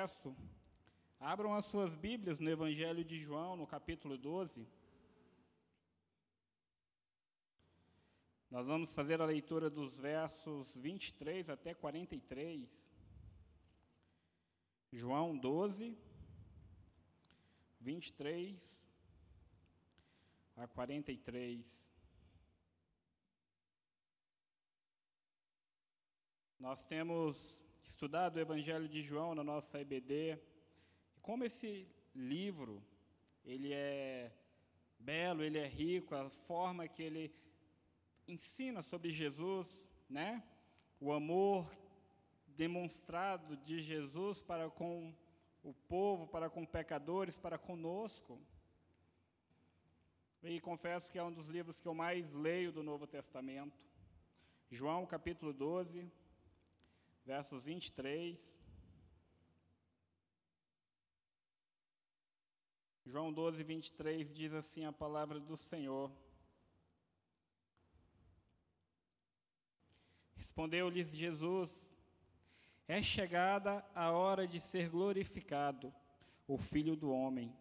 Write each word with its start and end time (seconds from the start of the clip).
verso, 0.00 0.34
abram 1.18 1.54
as 1.54 1.66
suas 1.66 1.94
Bíblias 1.94 2.40
no 2.40 2.48
Evangelho 2.48 3.04
de 3.04 3.18
João, 3.18 3.54
no 3.54 3.66
capítulo 3.66 4.16
12. 4.16 4.66
Nós 8.50 8.66
vamos 8.66 8.94
fazer 8.94 9.20
a 9.20 9.26
leitura 9.26 9.68
dos 9.68 10.00
versos 10.00 10.74
23 10.74 11.50
até 11.50 11.74
43. 11.74 12.66
João 14.90 15.36
12, 15.36 15.94
23 17.78 18.88
a 20.56 20.66
43. 20.66 21.84
Nós 26.58 26.82
temos 26.86 27.36
estudado 27.84 28.36
o 28.36 28.40
Evangelho 28.40 28.88
de 28.88 29.00
João 29.02 29.34
na 29.34 29.44
nossa 29.44 29.80
EBD. 29.80 30.38
E 31.16 31.20
como 31.20 31.44
esse 31.44 31.88
livro, 32.14 32.82
ele 33.44 33.72
é 33.72 34.32
belo, 34.98 35.42
ele 35.42 35.58
é 35.58 35.66
rico, 35.66 36.14
a 36.14 36.28
forma 36.28 36.88
que 36.88 37.02
ele 37.02 37.32
ensina 38.26 38.82
sobre 38.82 39.10
Jesus, 39.10 39.78
né? 40.08 40.42
O 41.00 41.12
amor 41.12 41.70
demonstrado 42.46 43.56
de 43.56 43.80
Jesus 43.80 44.42
para 44.42 44.68
com 44.70 45.14
o 45.62 45.72
povo, 45.72 46.26
para 46.26 46.48
com 46.50 46.64
pecadores, 46.64 47.38
para 47.38 47.58
conosco. 47.58 48.38
E 50.42 50.60
confesso 50.60 51.10
que 51.10 51.18
é 51.18 51.22
um 51.22 51.32
dos 51.32 51.48
livros 51.48 51.80
que 51.80 51.88
eu 51.88 51.94
mais 51.94 52.34
leio 52.34 52.72
do 52.72 52.82
Novo 52.82 53.06
Testamento. 53.06 53.78
João 54.70 55.04
capítulo 55.04 55.52
12, 55.52 56.10
versos 57.30 57.64
23. 57.64 58.36
João 63.06 63.32
12, 63.32 63.62
23 63.62 64.34
diz 64.34 64.52
assim 64.52 64.84
a 64.84 64.92
palavra 64.92 65.38
do 65.38 65.56
Senhor. 65.56 66.10
Respondeu-lhes 70.34 71.14
Jesus: 71.14 71.70
É 72.88 73.00
chegada 73.00 73.88
a 73.94 74.10
hora 74.10 74.44
de 74.44 74.58
ser 74.58 74.88
glorificado 74.88 75.94
o 76.48 76.58
Filho 76.58 76.96
do 76.96 77.12
Homem. 77.12 77.56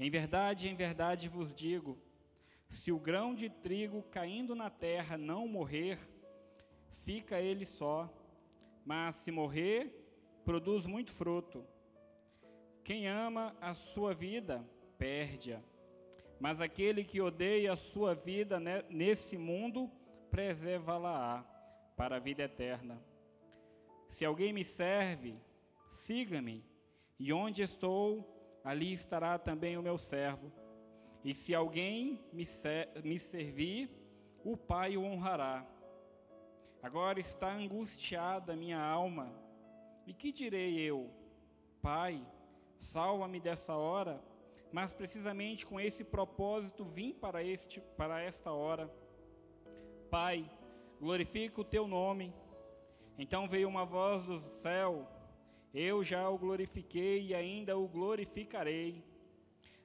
Em 0.00 0.08
verdade, 0.08 0.66
em 0.66 0.74
verdade 0.74 1.28
vos 1.28 1.52
digo: 1.52 1.98
se 2.70 2.90
o 2.90 2.98
grão 2.98 3.34
de 3.34 3.50
trigo 3.50 4.02
caindo 4.04 4.54
na 4.54 4.70
terra 4.70 5.18
não 5.18 5.46
morrer, 5.46 5.98
fica 7.04 7.38
ele 7.38 7.66
só 7.66 8.17
mas 8.88 9.16
se 9.16 9.30
morrer, 9.30 9.92
produz 10.46 10.86
muito 10.86 11.12
fruto. 11.12 11.62
Quem 12.82 13.06
ama 13.06 13.54
a 13.60 13.74
sua 13.74 14.14
vida, 14.14 14.64
perde-a. 14.96 15.60
Mas 16.40 16.58
aquele 16.58 17.04
que 17.04 17.20
odeia 17.20 17.74
a 17.74 17.76
sua 17.76 18.14
vida 18.14 18.58
nesse 18.88 19.36
mundo, 19.36 19.90
preserva-la-á 20.30 21.44
para 21.98 22.16
a 22.16 22.18
vida 22.18 22.44
eterna. 22.44 22.98
Se 24.08 24.24
alguém 24.24 24.54
me 24.54 24.64
serve, 24.64 25.38
siga-me, 25.90 26.64
e 27.18 27.30
onde 27.30 27.60
estou, 27.60 28.26
ali 28.64 28.90
estará 28.94 29.38
também 29.38 29.76
o 29.76 29.82
meu 29.82 29.98
servo. 29.98 30.50
E 31.22 31.34
se 31.34 31.54
alguém 31.54 32.24
me, 32.32 32.46
ser, 32.46 32.88
me 33.04 33.18
servir, 33.18 33.90
o 34.42 34.56
Pai 34.56 34.96
o 34.96 35.02
honrará. 35.02 35.66
Agora 36.82 37.18
está 37.18 37.52
angustiada 37.52 38.54
minha 38.54 38.80
alma. 38.80 39.32
E 40.06 40.12
que 40.12 40.30
direi 40.30 40.78
eu? 40.78 41.10
Pai, 41.82 42.24
salva-me 42.78 43.40
dessa 43.40 43.74
hora. 43.74 44.22
Mas 44.72 44.92
precisamente 44.92 45.66
com 45.66 45.80
esse 45.80 46.04
propósito 46.04 46.84
vim 46.84 47.12
para 47.12 47.42
este 47.42 47.80
para 47.96 48.20
esta 48.20 48.52
hora. 48.52 48.92
Pai, 50.10 50.48
glorifica 51.00 51.60
o 51.60 51.64
teu 51.64 51.88
nome. 51.88 52.32
Então 53.18 53.48
veio 53.48 53.68
uma 53.68 53.84
voz 53.84 54.24
do 54.24 54.38
céu: 54.38 55.08
Eu 55.74 56.04
já 56.04 56.28
o 56.28 56.38
glorifiquei 56.38 57.26
e 57.26 57.34
ainda 57.34 57.76
o 57.76 57.88
glorificarei. 57.88 59.02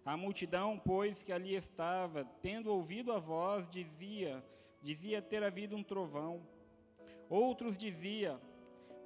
A 0.06 0.18
multidão, 0.18 0.78
pois, 0.78 1.24
que 1.24 1.32
ali 1.32 1.56
estava, 1.56 2.26
tendo 2.42 2.72
ouvido 2.72 3.12
a 3.12 3.20
voz, 3.20 3.68
dizia: 3.68 4.44
Dizia 4.82 5.22
ter 5.22 5.44
havido 5.44 5.76
um 5.76 5.84
trovão. 5.84 6.53
Outros 7.30 7.78
dizia: 7.78 8.40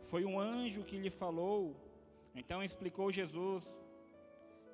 Foi 0.02 0.26
um 0.26 0.40
anjo 0.40 0.84
que 0.84 0.98
lhe 0.98 1.10
falou. 1.10 1.76
Então 2.36 2.64
explicou 2.64 3.12
Jesus: 3.12 3.72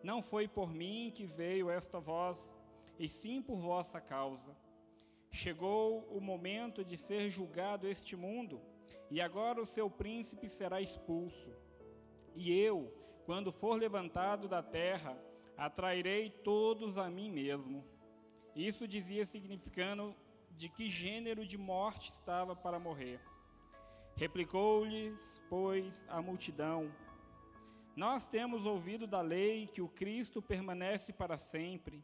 Não 0.02 0.22
foi 0.22 0.48
por 0.48 0.74
mim 0.74 1.12
que 1.14 1.26
veio 1.26 1.70
esta 1.70 2.00
voz, 2.00 2.52
e 3.00 3.08
sim 3.08 3.42
por 3.42 3.60
vossa 3.60 4.02
causa. 4.02 4.56
Chegou 5.32 6.08
o 6.12 6.22
momento 6.22 6.86
de 6.86 6.96
ser 6.96 7.30
julgado 7.30 7.88
este 7.88 8.16
mundo, 8.16 8.62
e 9.10 9.20
agora 9.20 9.62
o 9.62 9.66
seu 9.66 9.90
príncipe 9.90 10.48
será 10.48 10.82
expulso. 10.82 11.50
E 12.36 12.52
eu, 12.52 12.92
quando 13.26 13.52
for 13.52 13.76
levantado 13.76 14.48
da 14.48 14.62
terra, 14.62 15.18
atrairei 15.58 16.30
todos 16.30 16.98
a 16.98 17.10
mim 17.10 17.32
mesmo. 17.32 17.84
Isso 18.56 18.88
dizia 18.88 19.26
significando 19.26 20.16
de 20.52 20.70
que 20.70 20.88
gênero 20.88 21.46
de 21.46 21.58
morte 21.58 22.12
estava 22.12 22.56
para 22.56 22.80
morrer. 22.80 23.20
Replicou-lhes, 24.16 25.42
pois, 25.50 26.06
a 26.08 26.22
multidão: 26.22 26.94
Nós 27.96 28.28
temos 28.28 28.66
ouvido 28.66 29.08
da 29.08 29.22
lei 29.22 29.68
que 29.68 29.82
o 29.82 29.88
Cristo 29.88 30.42
permanece 30.42 31.12
para 31.12 31.38
sempre. 31.38 32.04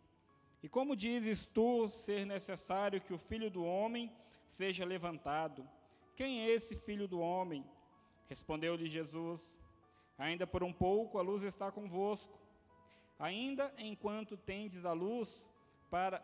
E 0.61 0.67
como 0.67 0.95
dizes 0.95 1.45
tu 1.45 1.89
ser 1.89 2.25
necessário 2.25 2.99
que 2.99 3.13
o 3.13 3.17
filho 3.17 3.49
do 3.49 3.63
homem 3.63 4.11
seja 4.47 4.83
levantado? 4.83 5.67
Quem 6.15 6.41
é 6.41 6.49
esse 6.49 6.75
filho 6.75 7.07
do 7.07 7.19
homem? 7.19 7.63
Respondeu-lhe 8.27 8.87
Jesus: 8.87 9.41
Ainda 10.17 10.45
por 10.45 10.63
um 10.63 10.73
pouco 10.73 11.17
a 11.17 11.21
luz 11.21 11.43
está 11.43 11.71
convosco. 11.71 12.37
Ainda 13.17 13.73
enquanto 13.77 14.35
tendes 14.35 14.83
a 14.83 14.93
luz 14.93 15.43
para. 15.89 16.23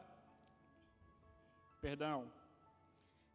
Perdão. 1.79 2.31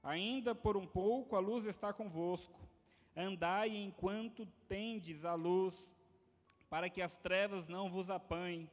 Ainda 0.03 0.55
por 0.55 0.77
um 0.77 0.87
pouco 0.87 1.37
a 1.37 1.41
luz 1.41 1.65
está 1.65 1.93
convosco. 1.93 2.59
Andai 3.17 3.77
enquanto 3.77 4.47
tendes 4.69 5.25
a 5.25 5.35
luz, 5.35 5.75
para 6.69 6.89
que 6.89 7.03
as 7.03 7.17
trevas 7.19 7.69
não 7.69 7.91
vos 7.91 8.09
apanhem. 8.09 8.71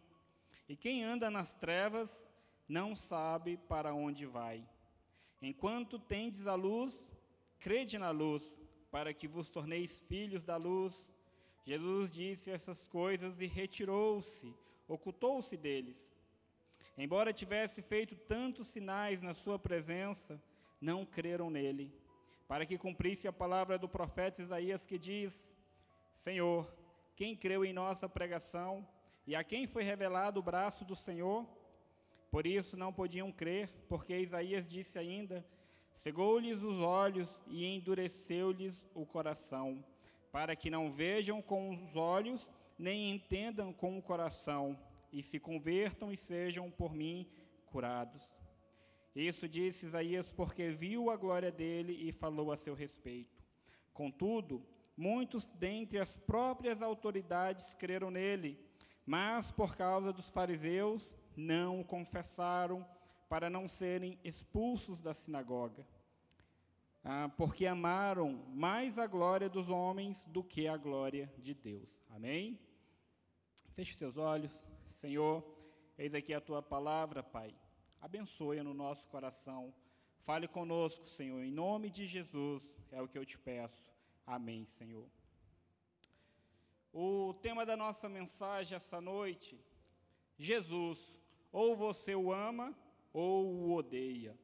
E 0.69 0.75
quem 0.75 1.03
anda 1.03 1.29
nas 1.29 1.53
trevas 1.53 2.21
não 2.67 2.95
sabe 2.95 3.57
para 3.57 3.93
onde 3.93 4.25
vai. 4.25 4.63
Enquanto 5.41 5.99
tendes 5.99 6.47
a 6.47 6.55
luz, 6.55 7.03
crede 7.59 7.97
na 7.97 8.11
luz, 8.11 8.55
para 8.91 9.13
que 9.13 9.27
vos 9.27 9.49
torneis 9.49 10.01
filhos 10.01 10.43
da 10.43 10.57
luz. 10.57 11.05
Jesus 11.65 12.11
disse 12.11 12.49
essas 12.49 12.87
coisas 12.87 13.41
e 13.41 13.45
retirou-se, 13.45 14.53
ocultou-se 14.87 15.57
deles. 15.57 16.09
Embora 16.97 17.33
tivesse 17.33 17.81
feito 17.81 18.15
tantos 18.15 18.67
sinais 18.67 19.21
na 19.21 19.33
sua 19.33 19.59
presença, 19.59 20.41
não 20.79 21.05
creram 21.05 21.49
nele, 21.49 21.93
para 22.47 22.65
que 22.65 22.77
cumprisse 22.77 23.27
a 23.27 23.33
palavra 23.33 23.77
do 23.77 23.89
profeta 23.89 24.41
Isaías 24.41 24.85
que 24.85 24.97
diz: 24.97 25.53
Senhor, 26.13 26.71
quem 27.15 27.35
creu 27.35 27.65
em 27.65 27.73
nossa 27.73 28.07
pregação 28.07 28.87
e 29.25 29.35
a 29.35 29.43
quem 29.43 29.67
foi 29.67 29.83
revelado 29.83 30.39
o 30.39 30.43
braço 30.43 30.85
do 30.85 30.95
Senhor? 30.95 31.45
Por 32.31 32.45
isso 32.45 32.77
não 32.77 32.93
podiam 32.93 33.31
crer, 33.31 33.69
porque 33.89 34.17
Isaías 34.17 34.69
disse 34.69 34.99
ainda: 34.99 35.45
Cegou-lhes 35.93 36.61
os 36.61 36.79
olhos 36.79 37.41
e 37.47 37.65
endureceu-lhes 37.65 38.87
o 38.93 39.05
coração, 39.05 39.83
para 40.31 40.55
que 40.55 40.69
não 40.69 40.91
vejam 40.91 41.41
com 41.41 41.71
os 41.71 41.95
olhos, 41.95 42.51
nem 42.77 43.09
entendam 43.09 43.73
com 43.73 43.97
o 43.97 44.01
coração, 44.01 44.77
e 45.11 45.23
se 45.23 45.39
convertam 45.39 46.11
e 46.11 46.17
sejam 46.17 46.69
por 46.69 46.93
mim 46.93 47.27
curados. 47.65 48.29
Isso 49.17 49.49
disse 49.49 49.87
Isaías 49.87 50.31
porque 50.31 50.69
viu 50.69 51.09
a 51.09 51.15
glória 51.15 51.51
dele 51.51 52.07
e 52.07 52.11
falou 52.11 52.51
a 52.51 52.55
seu 52.55 52.75
respeito. 52.75 53.43
Contudo, 53.91 54.63
muitos 54.95 55.47
dentre 55.47 55.97
as 55.97 56.15
próprias 56.15 56.83
autoridades 56.83 57.73
creram 57.73 58.11
nele, 58.11 58.63
mas 59.07 59.51
por 59.51 59.75
causa 59.75 60.13
dos 60.13 60.29
fariseus 60.29 61.11
não 61.35 61.81
o 61.81 61.83
confessaram 61.83 62.87
para 63.27 63.49
não 63.49 63.67
serem 63.67 64.19
expulsos 64.23 65.01
da 65.01 65.15
sinagoga. 65.15 65.83
Ah, 67.03 67.27
porque 67.35 67.65
amaram 67.65 68.45
mais 68.53 68.99
a 68.99 69.07
glória 69.07 69.49
dos 69.49 69.67
homens 69.67 70.25
do 70.25 70.43
que 70.43 70.67
a 70.67 70.77
glória 70.77 71.33
de 71.39 71.55
Deus. 71.55 71.89
Amém? 72.11 72.59
Feche 73.73 73.97
seus 73.97 74.15
olhos, 74.15 74.63
Senhor, 74.91 75.43
eis 75.97 76.13
aqui 76.13 76.35
a 76.35 76.41
tua 76.41 76.61
palavra, 76.61 77.23
Pai 77.23 77.51
abençoe 78.01 78.61
no 78.61 78.73
nosso 78.73 79.07
coração. 79.07 79.73
Fale 80.19 80.47
conosco, 80.47 81.07
Senhor, 81.07 81.43
em 81.43 81.51
nome 81.51 81.89
de 81.89 82.05
Jesus, 82.05 82.63
é 82.91 83.01
o 83.01 83.07
que 83.07 83.17
eu 83.17 83.25
te 83.25 83.37
peço. 83.37 83.93
Amém, 84.25 84.65
Senhor. 84.65 85.07
O 86.93 87.33
tema 87.41 87.65
da 87.65 87.77
nossa 87.77 88.09
mensagem 88.09 88.75
essa 88.75 88.99
noite, 88.99 89.59
Jesus, 90.37 90.99
ou 91.51 91.75
você 91.75 92.15
o 92.15 92.31
ama 92.31 92.75
ou 93.13 93.45
o 93.45 93.73
odeia. 93.73 94.37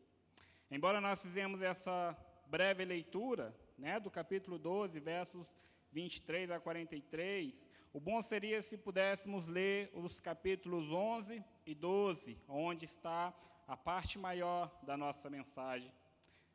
Embora 0.70 1.02
nós 1.02 1.22
fizemos 1.22 1.62
essa 1.62 2.18
breve 2.48 2.86
leitura, 2.86 3.56
né, 3.78 4.00
do 4.00 4.10
capítulo 4.10 4.58
12, 4.58 5.00
versos 5.00 5.52
23 5.94 6.50
a 6.50 6.60
43, 6.60 7.70
o 7.94 8.00
bom 8.00 8.20
seria 8.22 8.62
se 8.64 8.76
pudéssemos 8.76 9.46
ler 9.46 9.92
os 9.94 10.20
capítulos 10.20 10.92
11 10.92 11.44
e 11.68 11.76
12, 11.76 12.36
onde 12.48 12.86
está 12.86 13.32
a 13.68 13.78
parte 13.78 14.18
maior 14.18 14.76
da 14.82 14.98
nossa 14.98 15.30
mensagem. 15.30 15.94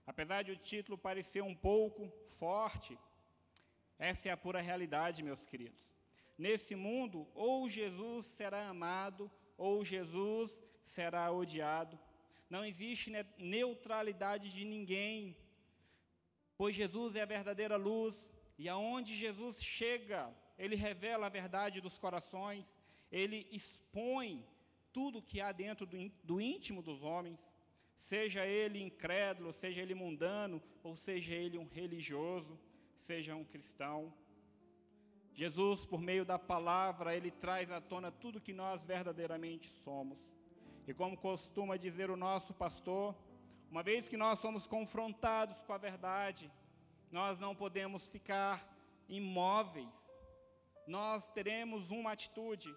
Apesar 0.04 0.42
de 0.42 0.50
o 0.50 0.56
título 0.56 0.98
parecer 0.98 1.42
um 1.42 1.54
pouco 1.54 2.12
forte, 2.40 2.98
essa 3.96 4.28
é 4.28 4.32
a 4.32 4.36
pura 4.36 4.60
realidade, 4.60 5.22
meus 5.22 5.46
queridos. 5.46 5.86
Nesse 6.36 6.74
mundo, 6.74 7.26
ou 7.34 7.68
Jesus 7.68 8.26
será 8.26 8.68
amado, 8.68 9.30
ou 9.56 9.84
Jesus 9.84 10.60
será 10.80 11.30
odiado. 11.30 11.96
Não 12.50 12.64
existe 12.64 13.12
neutralidade 13.38 14.50
de 14.50 14.64
ninguém, 14.64 15.36
pois 16.56 16.74
Jesus 16.74 17.14
é 17.14 17.22
a 17.22 17.26
verdadeira 17.26 17.76
luz, 17.76 18.32
e 18.58 18.68
aonde 18.68 19.16
Jesus 19.16 19.62
chega, 19.62 20.34
ele 20.58 20.74
revela 20.74 21.26
a 21.26 21.30
verdade 21.30 21.80
dos 21.80 21.96
corações, 21.96 22.74
ele 23.10 23.46
expõe 23.52 24.44
tudo 24.92 25.22
que 25.22 25.40
há 25.40 25.52
dentro 25.52 25.86
do, 25.86 25.96
do 26.24 26.40
íntimo 26.40 26.82
dos 26.82 27.02
homens, 27.04 27.48
seja 27.94 28.44
ele 28.44 28.82
incrédulo, 28.82 29.52
seja 29.52 29.80
ele 29.80 29.94
mundano, 29.94 30.60
ou 30.82 30.96
seja 30.96 31.32
ele 31.32 31.56
um 31.56 31.68
religioso, 31.68 32.58
seja 32.94 33.36
um 33.36 33.44
cristão. 33.44 34.12
Jesus, 35.32 35.86
por 35.86 36.00
meio 36.00 36.24
da 36.24 36.36
palavra, 36.36 37.14
ele 37.14 37.30
traz 37.30 37.70
à 37.70 37.80
tona 37.80 38.10
tudo 38.10 38.40
que 38.40 38.52
nós 38.52 38.84
verdadeiramente 38.84 39.68
somos. 39.84 40.18
E 40.84 40.92
como 40.92 41.16
costuma 41.16 41.76
dizer 41.76 42.10
o 42.10 42.16
nosso 42.16 42.52
pastor, 42.52 43.14
uma 43.70 43.82
vez 43.82 44.08
que 44.08 44.16
nós 44.16 44.40
somos 44.40 44.66
confrontados 44.66 45.60
com 45.62 45.72
a 45.72 45.78
verdade, 45.78 46.50
nós 47.10 47.38
não 47.40 47.54
podemos 47.54 48.08
ficar 48.08 48.66
imóveis. 49.08 50.10
Nós 50.86 51.30
teremos 51.30 51.90
uma 51.90 52.12
atitude, 52.12 52.74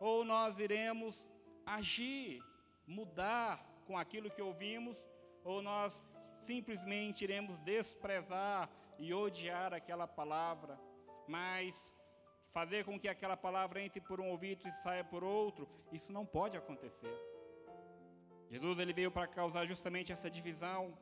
ou 0.00 0.24
nós 0.24 0.58
iremos 0.58 1.26
agir, 1.64 2.42
mudar 2.86 3.64
com 3.86 3.96
aquilo 3.96 4.30
que 4.30 4.42
ouvimos, 4.42 4.96
ou 5.44 5.62
nós 5.62 6.04
simplesmente 6.42 7.24
iremos 7.24 7.58
desprezar 7.60 8.68
e 8.98 9.12
odiar 9.12 9.72
aquela 9.72 10.06
palavra, 10.06 10.78
mas 11.26 11.94
fazer 12.52 12.84
com 12.84 12.98
que 12.98 13.08
aquela 13.08 13.36
palavra 13.36 13.80
entre 13.82 14.00
por 14.00 14.20
um 14.20 14.30
ouvido 14.30 14.66
e 14.66 14.72
saia 14.72 15.04
por 15.04 15.22
outro, 15.22 15.68
isso 15.92 16.12
não 16.12 16.24
pode 16.24 16.56
acontecer. 16.56 17.14
Jesus 18.50 18.78
ele 18.78 18.92
veio 18.92 19.10
para 19.10 19.26
causar 19.26 19.66
justamente 19.66 20.12
essa 20.12 20.30
divisão, 20.30 20.96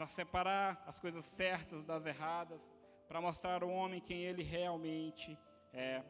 para 0.00 0.06
separar 0.06 0.82
as 0.86 0.98
coisas 0.98 1.26
certas 1.26 1.84
das 1.84 2.06
erradas, 2.06 2.58
para 3.06 3.20
mostrar 3.20 3.62
ao 3.62 3.68
homem 3.68 4.00
quem 4.00 4.24
ele 4.24 4.42
realmente 4.42 5.38
é. 5.74 6.02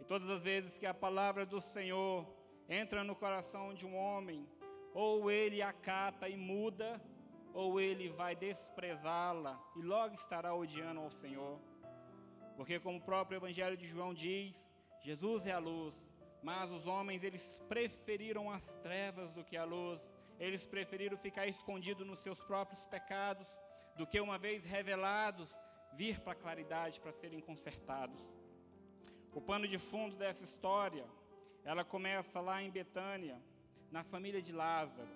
E 0.00 0.04
todas 0.04 0.30
as 0.30 0.42
vezes 0.42 0.78
que 0.78 0.86
a 0.86 0.94
palavra 0.94 1.44
do 1.44 1.60
Senhor 1.60 2.26
entra 2.66 3.04
no 3.04 3.14
coração 3.14 3.74
de 3.74 3.84
um 3.84 3.94
homem, 3.94 4.48
ou 4.94 5.30
ele 5.30 5.60
acata 5.60 6.30
e 6.30 6.34
muda, 6.34 6.98
ou 7.52 7.78
ele 7.78 8.08
vai 8.08 8.34
desprezá-la 8.34 9.62
e 9.76 9.82
logo 9.82 10.14
estará 10.14 10.54
odiando 10.54 11.00
ao 11.00 11.10
Senhor. 11.10 11.60
Porque 12.56 12.80
como 12.80 12.96
o 12.96 13.02
próprio 13.02 13.36
evangelho 13.36 13.76
de 13.76 13.86
João 13.86 14.14
diz, 14.14 14.66
Jesus 15.02 15.46
é 15.46 15.52
a 15.52 15.58
luz, 15.58 15.94
mas 16.42 16.70
os 16.70 16.86
homens 16.86 17.22
eles 17.22 17.62
preferiram 17.68 18.50
as 18.50 18.64
trevas 18.76 19.30
do 19.30 19.44
que 19.44 19.58
a 19.58 19.64
luz. 19.64 20.00
Eles 20.46 20.66
preferiram 20.66 21.16
ficar 21.16 21.46
escondidos 21.46 22.04
nos 22.04 22.18
seus 22.18 22.40
próprios 22.50 22.82
pecados 22.94 23.46
do 23.96 24.04
que 24.04 24.20
uma 24.20 24.38
vez 24.46 24.64
revelados 24.64 25.48
vir 25.92 26.18
para 26.18 26.32
a 26.32 26.42
claridade 26.44 27.00
para 27.00 27.12
serem 27.12 27.40
consertados. 27.40 28.20
O 29.32 29.40
pano 29.40 29.68
de 29.68 29.78
fundo 29.78 30.16
dessa 30.16 30.42
história, 30.42 31.06
ela 31.62 31.84
começa 31.84 32.40
lá 32.40 32.60
em 32.60 32.72
Betânia, 32.72 33.40
na 33.88 34.02
família 34.02 34.42
de 34.42 34.52
Lázaro. 34.52 35.08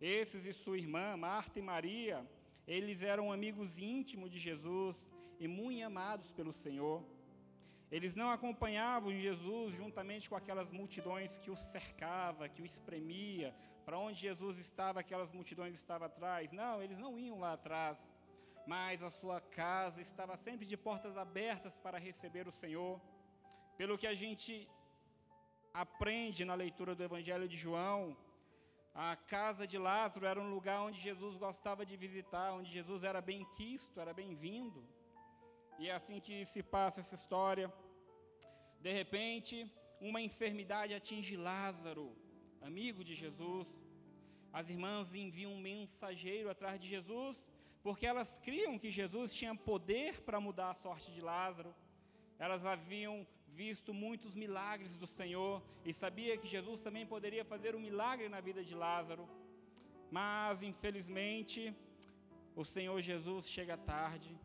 Esses 0.00 0.44
e 0.44 0.52
sua 0.52 0.78
irmã, 0.78 1.16
Marta 1.16 1.60
e 1.60 1.62
Maria, 1.62 2.28
eles 2.66 3.02
eram 3.02 3.30
amigos 3.30 3.78
íntimos 3.78 4.32
de 4.32 4.40
Jesus 4.40 4.96
e 5.38 5.46
muito 5.46 5.84
amados 5.84 6.32
pelo 6.32 6.52
Senhor. 6.52 7.04
Eles 7.96 8.14
não 8.20 8.30
acompanhavam 8.36 9.12
Jesus 9.26 9.76
juntamente 9.80 10.28
com 10.28 10.36
aquelas 10.38 10.70
multidões 10.78 11.38
que 11.42 11.50
o 11.54 11.58
cercava, 11.74 12.48
que 12.48 12.62
o 12.62 12.66
espremia, 12.72 13.48
para 13.84 14.00
onde 14.06 14.18
Jesus 14.26 14.56
estava, 14.58 14.98
aquelas 14.98 15.30
multidões 15.38 15.74
estavam 15.82 16.06
atrás. 16.08 16.50
Não, 16.60 16.82
eles 16.84 16.98
não 17.04 17.12
iam 17.26 17.38
lá 17.44 17.52
atrás. 17.52 17.96
Mas 18.66 19.00
a 19.08 19.10
sua 19.10 19.38
casa 19.40 20.00
estava 20.00 20.36
sempre 20.36 20.66
de 20.66 20.76
portas 20.76 21.16
abertas 21.16 21.76
para 21.84 22.04
receber 22.08 22.48
o 22.48 22.56
Senhor. 22.62 23.00
Pelo 23.78 23.96
que 24.00 24.08
a 24.08 24.16
gente 24.22 24.68
aprende 25.84 26.44
na 26.44 26.56
leitura 26.64 26.96
do 26.96 27.04
Evangelho 27.08 27.46
de 27.46 27.56
João, 27.56 28.16
a 28.92 29.14
casa 29.36 29.68
de 29.68 29.78
Lázaro 29.78 30.26
era 30.26 30.40
um 30.40 30.50
lugar 30.56 30.80
onde 30.80 30.98
Jesus 30.98 31.36
gostava 31.36 31.86
de 31.86 31.96
visitar, 31.96 32.54
onde 32.58 32.72
Jesus 32.72 33.04
era 33.04 33.20
bem 33.20 33.44
quisto, 33.56 34.00
era 34.00 34.12
bem-vindo. 34.12 34.82
E 35.78 35.88
é 35.88 35.94
assim 35.94 36.18
que 36.20 36.44
se 36.44 36.60
passa 36.60 37.00
essa 37.00 37.14
história. 37.14 37.72
De 38.84 38.92
repente, 38.92 39.54
uma 40.08 40.20
enfermidade 40.20 40.92
atinge 40.92 41.36
Lázaro, 41.50 42.06
amigo 42.60 43.02
de 43.08 43.14
Jesus. 43.14 43.68
As 44.52 44.68
irmãs 44.68 45.14
enviam 45.14 45.52
um 45.54 45.64
mensageiro 45.72 46.50
atrás 46.50 46.78
de 46.78 46.86
Jesus, 46.94 47.42
porque 47.82 48.04
elas 48.04 48.30
criam 48.46 48.78
que 48.82 48.90
Jesus 48.90 49.32
tinha 49.32 49.54
poder 49.54 50.20
para 50.26 50.38
mudar 50.38 50.68
a 50.72 50.74
sorte 50.74 51.10
de 51.16 51.22
Lázaro. 51.22 51.74
Elas 52.38 52.66
haviam 52.66 53.26
visto 53.62 53.94
muitos 53.94 54.34
milagres 54.34 54.94
do 55.02 55.06
Senhor 55.06 55.62
e 55.82 55.90
sabia 55.94 56.36
que 56.36 56.54
Jesus 56.56 56.82
também 56.82 57.06
poderia 57.06 57.44
fazer 57.52 57.74
um 57.74 57.80
milagre 57.80 58.28
na 58.28 58.42
vida 58.48 58.62
de 58.62 58.74
Lázaro. 58.74 59.26
Mas, 60.10 60.62
infelizmente, 60.62 61.74
o 62.54 62.66
Senhor 62.66 63.00
Jesus 63.00 63.48
chega 63.48 63.78
tarde 63.78 64.38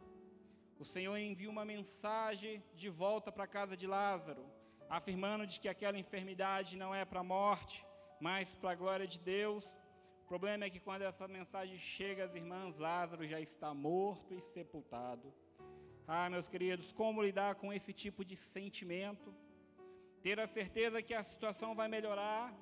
o 0.79 0.85
Senhor 0.85 1.17
envia 1.17 1.49
uma 1.49 1.65
mensagem 1.65 2.63
de 2.73 2.89
volta 2.89 3.29
para 3.33 3.43
a 3.43 3.53
casa 3.57 3.75
de 3.75 3.85
Lázaro, 3.85 4.45
afirmando 4.89 5.45
de 5.45 5.59
que 5.59 5.67
aquela 5.67 5.99
enfermidade 5.99 6.77
não 6.77 6.95
é 6.95 7.03
para 7.03 7.19
a 7.19 7.23
morte, 7.23 7.85
mas 8.27 8.55
para 8.55 8.71
a 8.71 8.75
glória 8.75 9.05
de 9.05 9.19
Deus. 9.19 9.65
O 10.23 10.25
problema 10.25 10.63
é 10.63 10.69
que 10.69 10.79
quando 10.79 11.01
essa 11.01 11.27
mensagem 11.27 11.77
chega 11.77 12.23
às 12.23 12.33
irmãs, 12.33 12.77
Lázaro 12.77 13.27
já 13.27 13.41
está 13.41 13.73
morto 13.73 14.33
e 14.33 14.39
sepultado. 14.39 15.33
Ah, 16.07 16.29
meus 16.29 16.47
queridos, 16.47 16.93
como 16.93 17.21
lidar 17.21 17.55
com 17.55 17.73
esse 17.73 17.91
tipo 17.91 18.23
de 18.23 18.37
sentimento? 18.37 19.35
Ter 20.21 20.39
a 20.39 20.47
certeza 20.47 21.03
que 21.03 21.13
a 21.13 21.23
situação 21.23 21.75
vai 21.75 21.89
melhorar, 21.89 22.53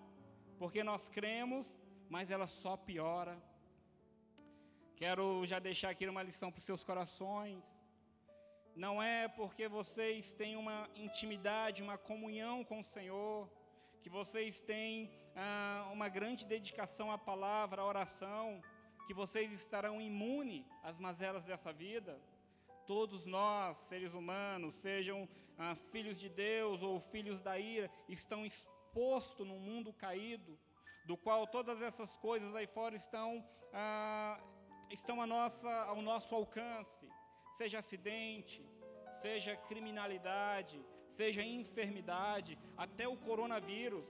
porque 0.57 0.83
nós 0.83 1.07
cremos, 1.07 1.77
mas 2.09 2.31
ela 2.31 2.47
só 2.47 2.75
piora. 2.75 3.37
Quero 4.95 5.45
já 5.45 5.59
deixar 5.59 5.91
aqui 5.91 6.07
uma 6.07 6.23
lição 6.23 6.51
para 6.51 6.59
os 6.59 6.65
seus 6.65 6.83
corações 6.83 7.77
não 8.77 9.01
é 9.01 9.27
porque 9.27 9.67
vocês 9.67 10.33
têm 10.33 10.55
uma 10.55 10.87
intimidade, 10.95 11.81
uma 11.81 11.97
comunhão 11.97 12.63
com 12.63 12.81
o 12.81 12.83
Senhor, 12.83 13.49
que 14.03 14.09
vocês 14.09 14.61
têm 14.61 15.11
ah, 15.35 15.89
uma 15.91 16.07
grande 16.07 16.45
dedicação 16.45 17.11
à 17.11 17.17
palavra, 17.17 17.81
à 17.81 17.85
oração, 17.85 18.61
que 19.07 19.15
vocês 19.15 19.51
estarão 19.51 19.99
imunes 19.99 20.63
às 20.83 20.99
mazelas 20.99 21.43
dessa 21.43 21.73
vida. 21.73 22.21
Todos 22.85 23.25
nós, 23.25 23.77
seres 23.77 24.13
humanos, 24.13 24.75
sejam 24.75 25.27
ah, 25.57 25.73
filhos 25.91 26.19
de 26.19 26.29
Deus 26.29 26.83
ou 26.83 26.99
filhos 26.99 27.41
da 27.41 27.57
ira, 27.57 27.89
estão 28.07 28.45
expostos 28.45 29.47
num 29.47 29.59
mundo 29.59 29.91
caído, 29.91 30.55
do 31.03 31.17
qual 31.17 31.47
todas 31.47 31.81
essas 31.81 32.15
coisas 32.17 32.53
aí 32.53 32.67
fora 32.67 32.95
estão, 32.95 33.43
ah, 33.73 34.39
estão 34.91 35.25
nossa, 35.25 35.67
ao 35.85 35.99
nosso 35.99 36.35
alcance 36.35 37.09
seja 37.59 37.79
acidente, 37.79 38.61
seja 39.23 39.55
criminalidade, 39.69 40.77
seja 41.19 41.41
enfermidade, 41.43 42.51
até 42.85 43.05
o 43.07 43.17
coronavírus. 43.27 44.05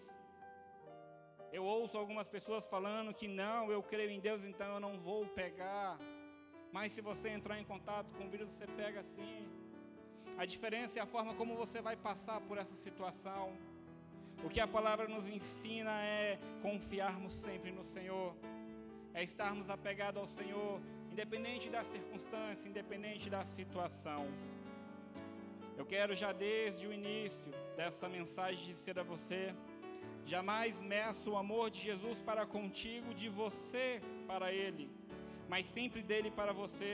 Eu 1.57 1.63
ouço 1.63 1.97
algumas 1.97 2.27
pessoas 2.27 2.67
falando 2.67 3.13
que 3.19 3.27
não, 3.41 3.71
eu 3.75 3.81
creio 3.91 4.11
em 4.15 4.19
Deus, 4.27 4.43
então 4.43 4.69
eu 4.73 4.81
não 4.85 4.93
vou 5.07 5.25
pegar. 5.41 5.97
Mas 6.75 6.91
se 6.91 7.01
você 7.09 7.29
entrar 7.29 7.57
em 7.59 7.63
contato 7.63 8.09
com 8.17 8.25
o 8.25 8.29
vírus, 8.29 8.49
você 8.49 8.67
pega 8.81 9.01
sim. 9.01 9.47
A 10.37 10.45
diferença 10.45 10.99
é 10.99 11.01
a 11.01 11.11
forma 11.15 11.33
como 11.33 11.55
você 11.55 11.79
vai 11.81 11.95
passar 11.95 12.41
por 12.41 12.57
essa 12.57 12.75
situação. 12.75 13.45
O 14.43 14.49
que 14.49 14.59
a 14.59 14.67
palavra 14.67 15.07
nos 15.07 15.25
ensina 15.27 15.93
é 16.03 16.37
confiarmos 16.61 17.33
sempre 17.33 17.71
no 17.71 17.83
Senhor, 17.83 18.35
é 19.13 19.23
estarmos 19.23 19.69
apegados 19.69 20.19
ao 20.19 20.27
Senhor, 20.27 20.79
independente 21.17 21.67
da 21.75 21.83
circunstância, 21.83 22.69
independente 22.69 23.27
da 23.27 23.43
situação. 23.43 24.21
Eu 25.75 25.85
quero 25.93 26.13
já 26.13 26.31
desde 26.31 26.83
o 26.87 26.93
início 26.93 27.51
dessa 27.75 28.07
mensagem 28.07 28.63
dizer 28.71 28.99
a 28.99 29.05
você: 29.13 29.41
jamais 30.33 30.79
meço 30.79 31.31
o 31.31 31.37
amor 31.43 31.71
de 31.71 31.79
Jesus 31.79 32.19
para 32.21 32.45
contigo, 32.45 33.15
de 33.15 33.29
você 33.29 33.99
para 34.27 34.53
Ele, 34.53 34.85
mas 35.49 35.65
sempre 35.65 36.03
dele 36.03 36.29
para 36.29 36.53
você. 36.53 36.93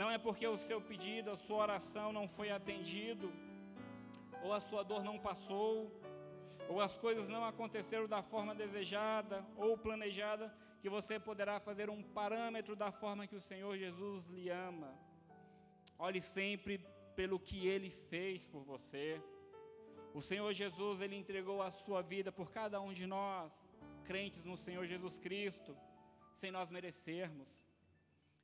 Não 0.00 0.08
é 0.08 0.18
porque 0.26 0.46
o 0.46 0.56
seu 0.68 0.80
pedido, 0.80 1.32
a 1.32 1.36
sua 1.36 1.58
oração 1.66 2.12
não 2.12 2.28
foi 2.28 2.50
atendido, 2.52 3.32
ou 4.44 4.52
a 4.52 4.60
sua 4.60 4.84
dor 4.84 5.02
não 5.02 5.18
passou, 5.18 5.90
ou 6.68 6.80
as 6.80 6.94
coisas 6.96 7.28
não 7.28 7.44
aconteceram 7.44 8.06
da 8.06 8.22
forma 8.22 8.54
desejada 8.54 9.44
ou 9.56 9.76
planejada, 9.76 10.54
que 10.80 10.88
você 10.88 11.18
poderá 11.18 11.58
fazer 11.58 11.88
um 11.90 12.02
parâmetro 12.02 12.76
da 12.76 12.92
forma 12.92 13.26
que 13.26 13.36
o 13.36 13.40
Senhor 13.40 13.76
Jesus 13.76 14.26
lhe 14.28 14.48
ama. 14.50 14.96
Olhe 15.98 16.20
sempre 16.20 16.78
pelo 17.16 17.40
que 17.40 17.66
ele 17.66 17.90
fez 17.90 18.46
por 18.46 18.62
você. 18.62 19.20
O 20.14 20.20
Senhor 20.20 20.52
Jesus, 20.52 21.00
ele 21.00 21.16
entregou 21.16 21.60
a 21.62 21.70
sua 21.70 22.02
vida 22.02 22.30
por 22.30 22.50
cada 22.50 22.80
um 22.80 22.92
de 22.92 23.06
nós, 23.06 23.52
crentes 24.04 24.44
no 24.44 24.56
Senhor 24.56 24.86
Jesus 24.86 25.18
Cristo, 25.18 25.76
sem 26.32 26.50
nós 26.50 26.70
merecermos. 26.70 27.48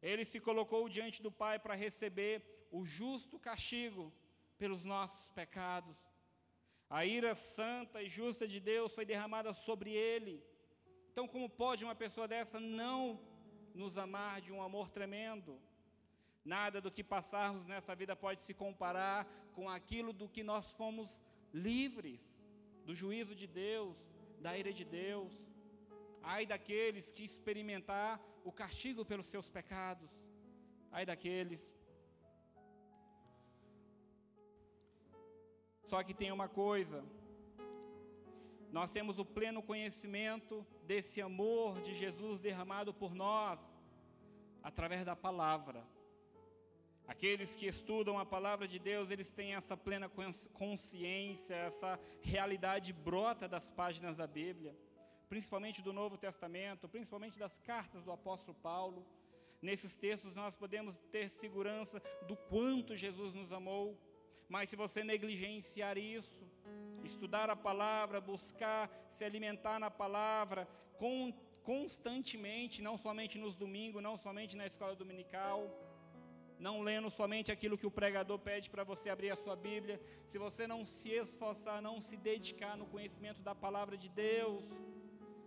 Ele 0.03 0.25
se 0.25 0.41
colocou 0.41 0.89
diante 0.89 1.23
do 1.23 1.31
Pai 1.31 1.59
para 1.59 1.75
receber 1.75 2.43
o 2.71 2.85
justo 2.85 3.39
castigo 3.39 4.13
pelos 4.59 4.83
nossos 4.85 5.29
pecados. 5.29 5.97
A 6.99 7.05
ira 7.05 7.35
santa 7.35 8.01
e 8.05 8.09
justa 8.09 8.45
de 8.53 8.59
Deus 8.61 8.95
foi 8.97 9.05
derramada 9.05 9.53
sobre 9.53 9.91
ele. 9.91 10.35
Então, 11.11 11.27
como 11.33 11.49
pode 11.63 11.85
uma 11.87 11.97
pessoa 12.03 12.27
dessa 12.33 12.59
não 12.61 13.01
nos 13.81 13.99
amar 14.05 14.35
de 14.41 14.53
um 14.53 14.63
amor 14.63 14.87
tremendo? 14.97 15.53
Nada 16.45 16.81
do 16.85 16.93
que 16.97 17.03
passarmos 17.03 17.67
nessa 17.67 17.97
vida 18.01 18.15
pode 18.15 18.43
se 18.43 18.55
comparar 18.63 19.27
com 19.57 19.69
aquilo 19.69 20.13
do 20.21 20.29
que 20.29 20.45
nós 20.45 20.73
fomos 20.81 21.21
livres 21.53 22.23
do 22.87 22.95
juízo 22.95 23.35
de 23.35 23.49
Deus, 23.49 23.97
da 24.45 24.57
ira 24.57 24.73
de 24.81 24.85
Deus. 24.85 25.33
Ai 26.23 26.47
daqueles 26.47 27.11
que 27.11 27.25
experimentar 27.25 28.21
o 28.45 28.53
castigo 28.53 29.05
pelos 29.05 29.27
seus 29.27 29.49
pecados. 29.59 30.13
Ai 30.93 31.05
daqueles. 31.05 31.75
Só 35.95 36.03
que 36.03 36.13
tem 36.13 36.33
uma 36.33 36.49
coisa. 36.49 37.05
Nós 38.73 38.91
temos 38.91 39.21
o 39.21 39.25
pleno 39.25 39.63
conhecimento 39.63 40.67
desse 40.89 41.23
amor 41.23 41.81
de 41.83 41.95
Jesus 41.95 42.41
derramado 42.41 42.93
por 42.93 43.15
nós 43.15 43.61
através 44.61 45.05
da 45.05 45.15
palavra. 45.15 45.87
Aqueles 47.07 47.55
que 47.55 47.67
estudam 47.67 48.19
a 48.19 48.27
palavra 48.27 48.67
de 48.67 48.81
Deus, 48.81 49.09
eles 49.09 49.33
têm 49.33 49.55
essa 49.55 49.77
plena 49.77 50.11
consciência, 50.53 51.55
essa 51.55 52.01
realidade 52.21 52.93
brota 52.93 53.47
das 53.47 53.71
páginas 53.71 54.17
da 54.17 54.27
Bíblia, 54.27 54.77
principalmente 55.29 55.81
do 55.81 55.93
Novo 55.93 56.19
Testamento, 56.19 56.89
principalmente 56.89 57.39
das 57.39 57.57
cartas 57.61 58.03
do 58.03 58.11
apóstolo 58.11 58.59
Paulo. 58.61 59.07
Nesses 59.63 59.97
textos 59.97 60.35
nós 60.35 60.57
podemos 60.57 60.97
ter 61.13 61.31
segurança 61.31 62.03
do 62.27 62.37
quanto 62.37 62.97
Jesus 62.97 63.33
nos 63.33 63.53
amou, 63.53 63.97
mas 64.49 64.71
se 64.71 64.77
você 64.77 65.03
negligenciar 65.03 65.97
isso, 65.99 66.45
estudar 67.05 67.51
a 67.51 67.57
palavra, 67.57 68.21
buscar 68.21 68.91
se 69.11 69.25
alimentar 69.25 69.79
na 69.79 69.91
palavra 69.91 70.69
constantemente, 71.63 72.83
não 72.83 72.97
somente 72.97 73.39
nos 73.39 73.55
domingos, 73.57 74.03
não 74.03 74.17
somente 74.17 74.57
na 74.57 74.67
escola 74.67 74.95
dominical, 74.95 75.59
não 76.59 76.81
lendo 76.83 77.11
somente 77.11 77.51
aquilo 77.51 77.77
que 77.77 77.87
o 77.87 77.91
pregador 77.91 78.39
pede 78.39 78.71
para 78.71 78.85
você 78.85 79.11
abrir 79.11 79.31
a 79.31 79.37
sua 79.37 79.57
Bíblia, 79.57 80.01
se 80.27 80.39
você 80.39 80.67
não 80.67 80.85
se 80.85 81.11
esforçar, 81.11 81.83
não 81.83 82.01
se 82.01 82.17
dedicar 82.17 82.77
no 82.77 82.87
conhecimento 82.87 83.43
da 83.43 83.55
palavra 83.55 83.97
de 83.97 84.09
Deus, 84.09 84.65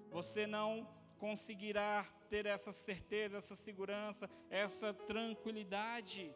você 0.10 0.46
não 0.46 0.88
conseguirá 1.18 2.06
ter 2.30 2.46
essa 2.46 2.72
certeza, 2.72 3.38
essa 3.38 3.56
segurança, 3.56 4.30
essa 4.50 4.94
tranquilidade 4.94 6.34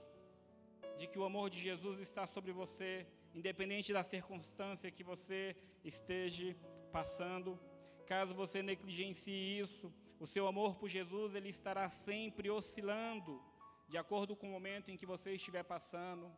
de 0.98 1.08
que 1.08 1.20
o 1.20 1.24
amor 1.24 1.50
de 1.50 1.60
Jesus 1.60 2.00
está 2.00 2.28
sobre 2.28 2.52
você, 2.52 3.08
independente 3.34 3.94
da 3.94 4.04
circunstância 4.04 4.92
que 4.92 5.04
você 5.04 5.56
esteja 5.84 6.56
passando. 6.92 7.60
Caso 8.06 8.34
você 8.34 8.62
negligencie 8.62 9.60
isso, 9.60 9.92
o 10.20 10.28
seu 10.28 10.48
amor 10.48 10.76
por 10.76 10.88
Jesus 10.88 11.34
ele 11.34 11.50
estará 11.50 11.90
sempre 11.90 12.50
oscilando 12.50 13.42
de 13.88 13.98
acordo 13.98 14.36
com 14.36 14.48
o 14.48 14.52
momento 14.52 14.90
em 14.92 14.98
que 14.98 15.06
você 15.06 15.34
estiver 15.34 15.64
passando. 15.64 16.32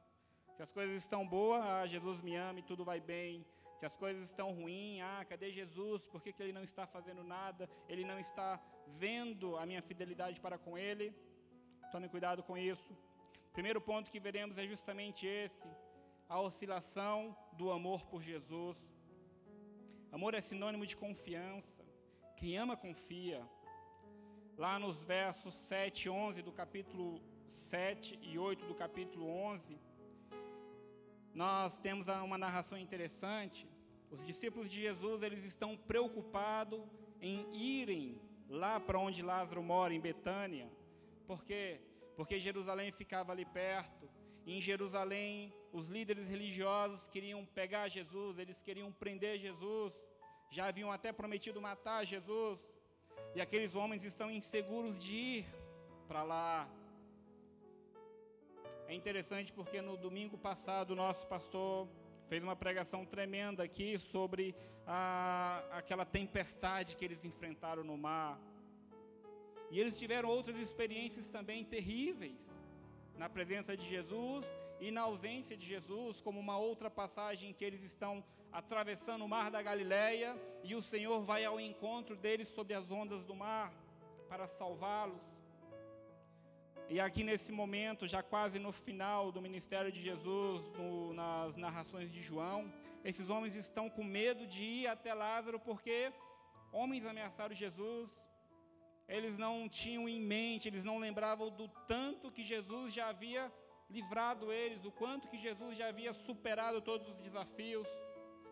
Se 0.56 0.62
as 0.64 0.72
coisas 0.72 0.96
estão 0.98 1.28
boas, 1.28 1.62
ah, 1.64 1.86
Jesus 1.86 2.22
me 2.22 2.36
ama 2.36 2.60
e 2.60 2.64
tudo 2.64 2.86
vai 2.86 3.00
bem. 3.00 3.46
Se 3.78 3.86
as 3.86 3.96
coisas 3.96 4.28
estão 4.28 4.52
ruins, 4.54 5.02
ah, 5.02 5.26
cadê 5.26 5.52
Jesus? 5.52 6.06
Por 6.06 6.22
que, 6.22 6.32
que 6.32 6.42
ele 6.42 6.54
não 6.54 6.64
está 6.64 6.88
fazendo 6.88 7.24
nada? 7.24 7.70
Ele 7.90 8.06
não 8.06 8.20
está 8.20 8.62
vendo 8.88 9.58
a 9.58 9.66
minha 9.66 9.82
fidelidade 9.82 10.40
para 10.40 10.58
com 10.58 10.78
ele? 10.78 11.14
Tome 11.92 12.08
cuidado 12.08 12.42
com 12.42 12.58
isso. 12.58 12.98
Primeiro 13.54 13.80
ponto 13.80 14.10
que 14.10 14.20
veremos 14.20 14.58
é 14.58 14.66
justamente 14.66 15.28
esse: 15.28 15.68
a 16.28 16.40
oscilação 16.42 17.38
do 17.54 17.72
amor 17.72 18.04
por 18.08 18.22
Jesus. 18.22 18.78
Amor 20.12 20.34
é 20.34 20.42
sinônimo 20.42 20.86
de 20.88 20.98
confiança. 20.98 21.86
Quem 22.36 22.58
ama, 22.58 22.76
confia. 22.76 23.48
Lá 24.58 24.80
nos 24.80 25.04
versos 25.06 25.54
7 25.54 26.06
e 26.06 26.10
11 26.10 26.42
do 26.42 26.52
capítulo 26.52 27.22
7 27.48 28.20
e 28.24 28.40
8 28.40 28.66
do 28.66 28.76
capítulo 28.76 29.28
11, 29.28 29.80
nós 31.34 31.78
temos 31.78 32.08
uma 32.08 32.38
narração 32.38 32.78
interessante. 32.78 33.68
Os 34.10 34.26
discípulos 34.26 34.70
de 34.70 34.82
Jesus, 34.82 35.22
eles 35.22 35.44
estão 35.44 35.78
preocupados 35.78 36.82
em 37.22 37.56
irem 37.56 38.20
lá 38.50 38.80
para 38.80 39.00
onde 39.00 39.22
Lázaro 39.22 39.62
mora, 39.62 39.94
em 39.94 40.00
Betânia. 40.00 40.72
Por 41.26 41.44
quê? 41.44 41.82
Porque 42.16 42.40
Jerusalém 42.40 42.92
ficava 42.92 43.32
ali 43.32 43.46
perto. 43.46 44.10
E 44.46 44.58
em 44.58 44.62
Jerusalém, 44.62 45.54
os 45.72 45.90
líderes 45.90 46.30
religiosos 46.30 47.08
queriam 47.08 47.46
pegar 47.46 47.88
Jesus, 47.88 48.38
eles 48.38 48.62
queriam 48.62 48.92
prender 48.92 49.40
Jesus. 49.40 49.94
Já 50.50 50.68
haviam 50.68 50.92
até 50.92 51.12
prometido 51.12 51.62
matar 51.62 52.06
Jesus. 52.06 52.60
E 53.36 53.42
aqueles 53.42 53.74
homens 53.74 54.04
estão 54.04 54.30
inseguros 54.30 55.00
de 55.00 55.14
ir 55.14 55.46
para 56.08 56.24
lá. 56.24 56.70
É 58.88 58.94
interessante 58.94 59.52
porque 59.52 59.82
no 59.82 59.98
domingo 59.98 60.38
passado 60.38 60.92
o 60.92 60.96
nosso 60.96 61.26
pastor 61.26 61.88
fez 62.28 62.44
uma 62.44 62.56
pregação 62.56 63.06
tremenda 63.06 63.64
aqui 63.64 63.98
sobre 63.98 64.56
a, 64.86 65.64
aquela 65.72 66.06
tempestade 66.06 66.96
que 66.96 67.06
eles 67.06 67.24
enfrentaram 67.24 67.84
no 67.84 67.98
mar. 67.98 68.40
E 69.74 69.80
eles 69.80 69.98
tiveram 69.98 70.30
outras 70.30 70.58
experiências 70.58 71.30
também 71.30 71.64
terríveis 71.66 72.40
na 73.18 73.28
presença 73.28 73.76
de 73.76 73.86
Jesus 73.94 74.46
e 74.80 74.92
na 74.92 75.02
ausência 75.02 75.58
de 75.58 75.66
Jesus, 75.66 76.22
como 76.22 76.40
uma 76.40 76.60
outra 76.60 76.92
passagem 76.92 77.50
em 77.50 77.54
que 77.54 77.66
eles 77.66 77.82
estão 77.82 78.24
atravessando 78.52 79.26
o 79.26 79.28
mar 79.28 79.50
da 79.50 79.64
Galileia 79.64 80.40
e 80.64 80.76
o 80.76 80.82
Senhor 80.92 81.22
vai 81.24 81.44
ao 81.44 81.60
encontro 81.60 82.16
deles 82.16 82.50
sobre 82.50 82.76
as 82.76 82.92
ondas 82.92 83.24
do 83.24 83.34
mar 83.34 83.74
para 84.30 84.46
salvá-los. 84.46 85.24
E 86.88 87.00
aqui 87.00 87.24
nesse 87.24 87.52
momento, 87.52 88.06
já 88.06 88.22
quase 88.22 88.60
no 88.60 88.72
final 88.72 89.32
do 89.32 89.42
ministério 89.42 89.92
de 89.92 90.00
Jesus, 90.00 90.62
no, 90.78 91.16
nas 91.16 91.58
narrações 91.58 92.12
de 92.12 92.22
João, 92.22 92.72
esses 93.04 93.28
homens 93.28 93.56
estão 93.56 93.90
com 93.90 94.04
medo 94.04 94.46
de 94.46 94.62
ir 94.64 94.86
até 94.86 95.16
Lázaro 95.16 95.60
porque 95.60 96.14
homens 96.72 97.08
ameaçaram 97.08 97.56
Jesus. 97.56 98.12
Eles 99.08 99.38
não 99.38 99.68
tinham 99.68 100.08
em 100.08 100.20
mente, 100.20 100.68
eles 100.68 100.84
não 100.84 100.98
lembravam 100.98 101.50
do 101.50 101.68
tanto 101.88 102.32
que 102.32 102.44
Jesus 102.44 102.94
já 102.94 103.10
havia 103.10 103.52
livrado 103.90 104.52
eles, 104.52 104.86
o 104.86 104.92
quanto 104.92 105.28
que 105.28 105.38
Jesus 105.38 105.78
já 105.78 105.88
havia 105.90 106.14
superado 106.14 106.82
todos 106.82 107.10
os 107.10 107.18
desafios. 107.18 107.88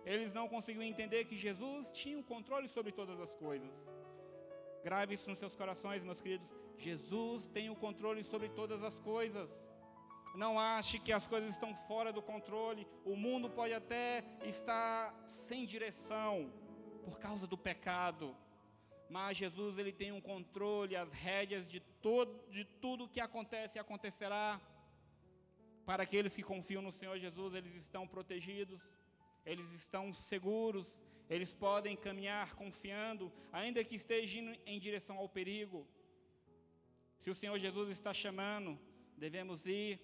Eles 0.05 0.34
não 0.34 0.48
conseguiam 0.48 0.84
entender 0.84 1.25
que 1.25 1.38
Jesus 1.38 1.91
tinha 1.91 2.20
o 2.20 2.24
controle 2.24 2.67
sobre 2.67 2.91
todas 2.91 3.20
as 3.20 3.34
coisas. 3.36 3.72
Grave 4.84 5.13
isso 5.13 5.29
nos 5.29 5.39
seus 5.39 5.55
corações, 5.55 6.03
meus 6.03 6.20
queridos. 6.20 6.48
Jesus 6.77 7.46
tem 7.48 7.70
o 7.70 7.75
controle 7.75 8.24
sobre 8.24 8.50
todas 8.50 8.84
as 8.84 8.98
coisas. 8.98 9.50
Não 10.34 10.60
ache 10.60 10.98
que 10.98 11.12
as 11.12 11.27
coisas 11.27 11.51
estão 11.51 11.75
fora 11.75 12.12
do 12.12 12.22
controle. 12.22 12.88
O 13.05 13.15
mundo 13.15 13.50
pode 13.50 13.74
até 13.74 14.24
estar 14.43 15.13
sem 15.48 15.65
direção 15.65 16.51
por 17.03 17.20
causa 17.20 17.46
do 17.46 17.58
pecado. 17.58 18.36
Mas 19.15 19.36
Jesus 19.36 19.77
ele 19.77 19.91
tem 19.91 20.10
um 20.13 20.22
controle, 20.22 20.96
as 20.96 21.12
rédeas 21.12 21.68
de, 21.68 21.82
todo, 22.06 22.34
de 22.50 22.63
tudo 22.84 23.10
que 23.13 23.20
acontece 23.20 23.77
e 23.77 23.80
acontecerá. 23.80 24.46
Para 25.86 26.03
aqueles 26.03 26.34
que 26.34 26.44
confiam 26.51 26.82
no 26.82 26.94
Senhor 26.94 27.18
Jesus, 27.25 27.53
eles 27.53 27.75
estão 27.75 28.08
protegidos, 28.08 28.80
eles 29.46 29.70
estão 29.74 30.13
seguros, 30.13 30.98
eles 31.30 31.53
podem 31.53 31.98
caminhar 31.98 32.56
confiando, 32.56 33.30
ainda 33.51 33.84
que 33.84 33.98
estejam 33.98 34.56
em 34.65 34.80
direção 34.80 35.18
ao 35.18 35.27
perigo. 35.27 35.86
Se 37.18 37.30
o 37.30 37.36
Senhor 37.36 37.58
Jesus 37.60 37.89
está 37.89 38.13
chamando, 38.13 38.80
devemos 39.18 39.65
ir. 39.65 40.00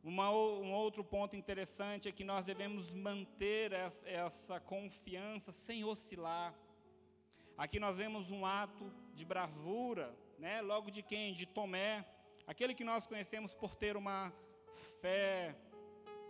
Uma, 0.00 0.30
um 0.30 0.72
outro 0.84 1.02
ponto 1.02 1.34
interessante 1.34 2.08
é 2.08 2.12
que 2.12 2.22
nós 2.22 2.44
devemos 2.44 2.94
manter 2.94 3.72
essa, 3.72 4.08
essa 4.08 4.60
confiança 4.60 5.50
sem 5.50 5.82
oscilar. 5.84 6.54
Aqui 7.58 7.80
nós 7.80 7.98
vemos 7.98 8.30
um 8.30 8.46
ato 8.46 8.88
de 9.16 9.24
bravura, 9.24 10.16
né? 10.38 10.60
logo 10.60 10.92
de 10.92 11.02
quem? 11.02 11.34
De 11.34 11.44
Tomé, 11.44 12.06
aquele 12.46 12.72
que 12.72 12.84
nós 12.84 13.04
conhecemos 13.04 13.52
por 13.52 13.74
ter 13.74 13.96
uma 13.96 14.32
fé 15.00 15.56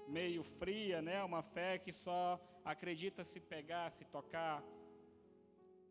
meio 0.09 0.43
fria, 0.43 1.03
né? 1.03 1.23
uma 1.23 1.43
fé 1.43 1.77
que 1.77 1.93
só 1.93 2.41
acredita 2.65 3.25
se 3.25 3.41
pegar, 3.41 3.91
se 3.91 4.07
tocar. 4.07 4.63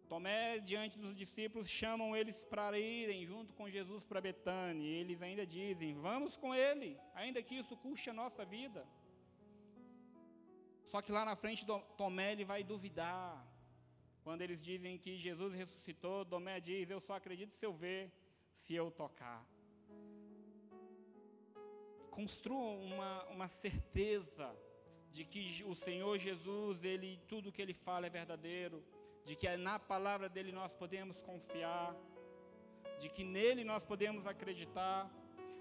Tomé, 0.10 0.58
diante 0.58 0.98
dos 0.98 1.16
discípulos, 1.16 1.70
chamam 1.70 2.16
eles 2.16 2.44
para 2.46 2.80
irem 2.80 3.24
junto 3.24 3.54
com 3.54 3.70
Jesus 3.70 4.04
para 4.06 4.20
Betânia. 4.20 4.88
E 4.88 4.96
eles 5.02 5.22
ainda 5.22 5.46
dizem: 5.46 5.94
Vamos 5.96 6.36
com 6.36 6.56
ele, 6.56 6.98
ainda 7.14 7.44
que 7.44 7.56
isso 7.56 7.78
custe 7.78 8.10
a 8.10 8.14
nossa 8.14 8.44
vida. 8.44 8.88
Só 10.86 11.00
que 11.02 11.12
lá 11.12 11.24
na 11.24 11.36
frente, 11.36 11.64
Tomé 11.96 12.32
ele 12.32 12.46
vai 12.46 12.64
duvidar. 12.64 13.46
Quando 14.28 14.42
eles 14.42 14.62
dizem 14.62 14.98
que 14.98 15.16
Jesus 15.16 15.54
ressuscitou, 15.54 16.26
Tomé 16.26 16.60
diz: 16.60 16.90
Eu 16.90 17.00
só 17.00 17.14
acredito 17.14 17.54
se 17.54 17.66
eu 17.66 17.72
ver, 17.72 18.12
se 18.52 18.76
eu 18.76 18.92
tocar. 18.92 19.48
Construam 22.12 22.78
uma, 22.84 23.24
uma 23.36 23.48
certeza 23.48 24.54
de 25.10 25.24
que 25.24 25.64
o 25.66 25.74
Senhor 25.74 26.18
Jesus, 26.18 26.84
ele, 26.84 27.22
tudo 27.30 27.54
que 27.54 27.62
ele 27.62 27.74
fala 27.74 28.08
é 28.08 28.10
verdadeiro 28.10 28.84
de 29.24 29.34
que 29.34 29.48
é 29.48 29.56
na 29.56 29.80
palavra 29.80 30.28
dele 30.28 30.52
nós 30.52 30.74
podemos 30.74 31.22
confiar, 31.22 31.96
de 33.00 33.08
que 33.08 33.24
nele 33.24 33.64
nós 33.64 33.86
podemos 33.86 34.28
acreditar, 34.28 35.10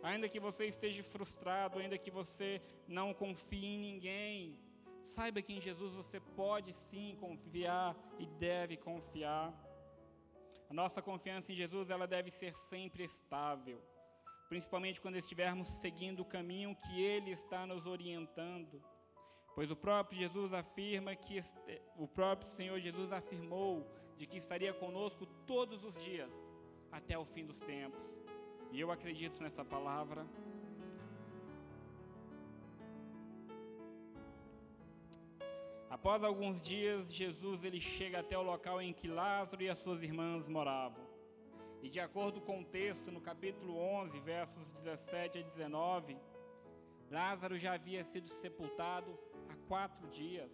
ainda 0.02 0.28
que 0.28 0.40
você 0.40 0.66
esteja 0.66 1.04
frustrado, 1.04 1.78
ainda 1.78 1.96
que 1.96 2.10
você 2.10 2.60
não 2.88 3.14
confie 3.14 3.64
em 3.64 3.78
ninguém, 3.78 4.58
saiba 5.06 5.42
que 5.42 5.52
em 5.52 5.60
Jesus 5.60 5.94
você 5.94 6.20
pode 6.20 6.72
sim 6.72 7.16
confiar 7.20 7.96
e 8.18 8.26
deve 8.26 8.76
confiar. 8.76 9.54
A 10.68 10.74
nossa 10.74 11.00
confiança 11.00 11.52
em 11.52 11.54
Jesus 11.54 11.90
ela 11.90 12.06
deve 12.06 12.30
ser 12.30 12.54
sempre 12.54 13.04
estável, 13.04 13.80
principalmente 14.48 15.00
quando 15.00 15.16
estivermos 15.16 15.68
seguindo 15.68 16.20
o 16.20 16.24
caminho 16.24 16.76
que 16.76 17.00
Ele 17.00 17.30
está 17.30 17.66
nos 17.66 17.86
orientando. 17.86 18.82
Pois 19.54 19.70
o 19.70 19.76
próprio 19.76 20.18
Jesus 20.18 20.52
afirma 20.52 21.14
que 21.14 21.40
o 21.96 22.06
próprio 22.06 22.50
Senhor 22.50 22.78
Jesus 22.78 23.10
afirmou 23.12 23.86
de 24.18 24.26
que 24.26 24.36
estaria 24.36 24.72
conosco 24.72 25.24
todos 25.46 25.84
os 25.84 25.94
dias 26.02 26.30
até 26.90 27.16
o 27.16 27.24
fim 27.24 27.44
dos 27.44 27.60
tempos. 27.60 28.06
E 28.72 28.80
eu 28.80 28.90
acredito 28.90 29.42
nessa 29.42 29.64
palavra. 29.64 30.26
Após 35.88 36.24
alguns 36.24 36.60
dias, 36.60 37.12
Jesus 37.12 37.62
ele 37.62 37.80
chega 37.80 38.18
até 38.18 38.36
o 38.36 38.42
local 38.42 38.82
em 38.82 38.92
que 38.92 39.06
Lázaro 39.06 39.62
e 39.62 39.68
as 39.68 39.78
suas 39.78 40.02
irmãs 40.02 40.48
moravam. 40.48 41.06
E 41.80 41.88
de 41.88 42.00
acordo 42.00 42.40
com 42.40 42.60
o 42.60 42.64
texto, 42.64 43.12
no 43.12 43.20
capítulo 43.20 43.78
11, 43.78 44.18
versos 44.18 44.72
17 44.72 45.38
a 45.38 45.42
19, 45.42 46.16
Lázaro 47.08 47.56
já 47.56 47.74
havia 47.74 48.02
sido 48.02 48.28
sepultado 48.28 49.16
há 49.48 49.54
quatro 49.68 50.08
dias. 50.08 50.50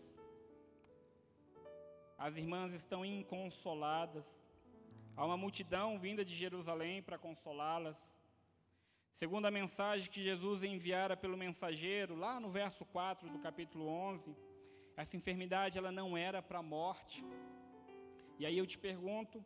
As 2.18 2.36
irmãs 2.36 2.72
estão 2.74 3.02
inconsoladas. 3.02 4.26
Há 5.16 5.24
uma 5.24 5.38
multidão 5.38 5.98
vinda 5.98 6.22
de 6.22 6.34
Jerusalém 6.34 7.02
para 7.02 7.16
consolá-las. 7.16 7.96
Segundo 9.10 9.46
a 9.46 9.50
mensagem 9.50 10.10
que 10.10 10.22
Jesus 10.22 10.62
enviara 10.62 11.16
pelo 11.16 11.38
mensageiro, 11.38 12.14
lá 12.14 12.38
no 12.38 12.50
verso 12.50 12.84
4 12.84 13.30
do 13.30 13.38
capítulo 13.38 13.86
11, 13.86 14.36
essa 14.96 15.16
enfermidade 15.16 15.78
ela 15.78 15.92
não 15.92 16.16
era 16.16 16.42
para 16.42 16.58
a 16.58 16.62
morte. 16.62 17.24
E 18.38 18.46
aí 18.46 18.56
eu 18.58 18.66
te 18.66 18.78
pergunto, 18.78 19.44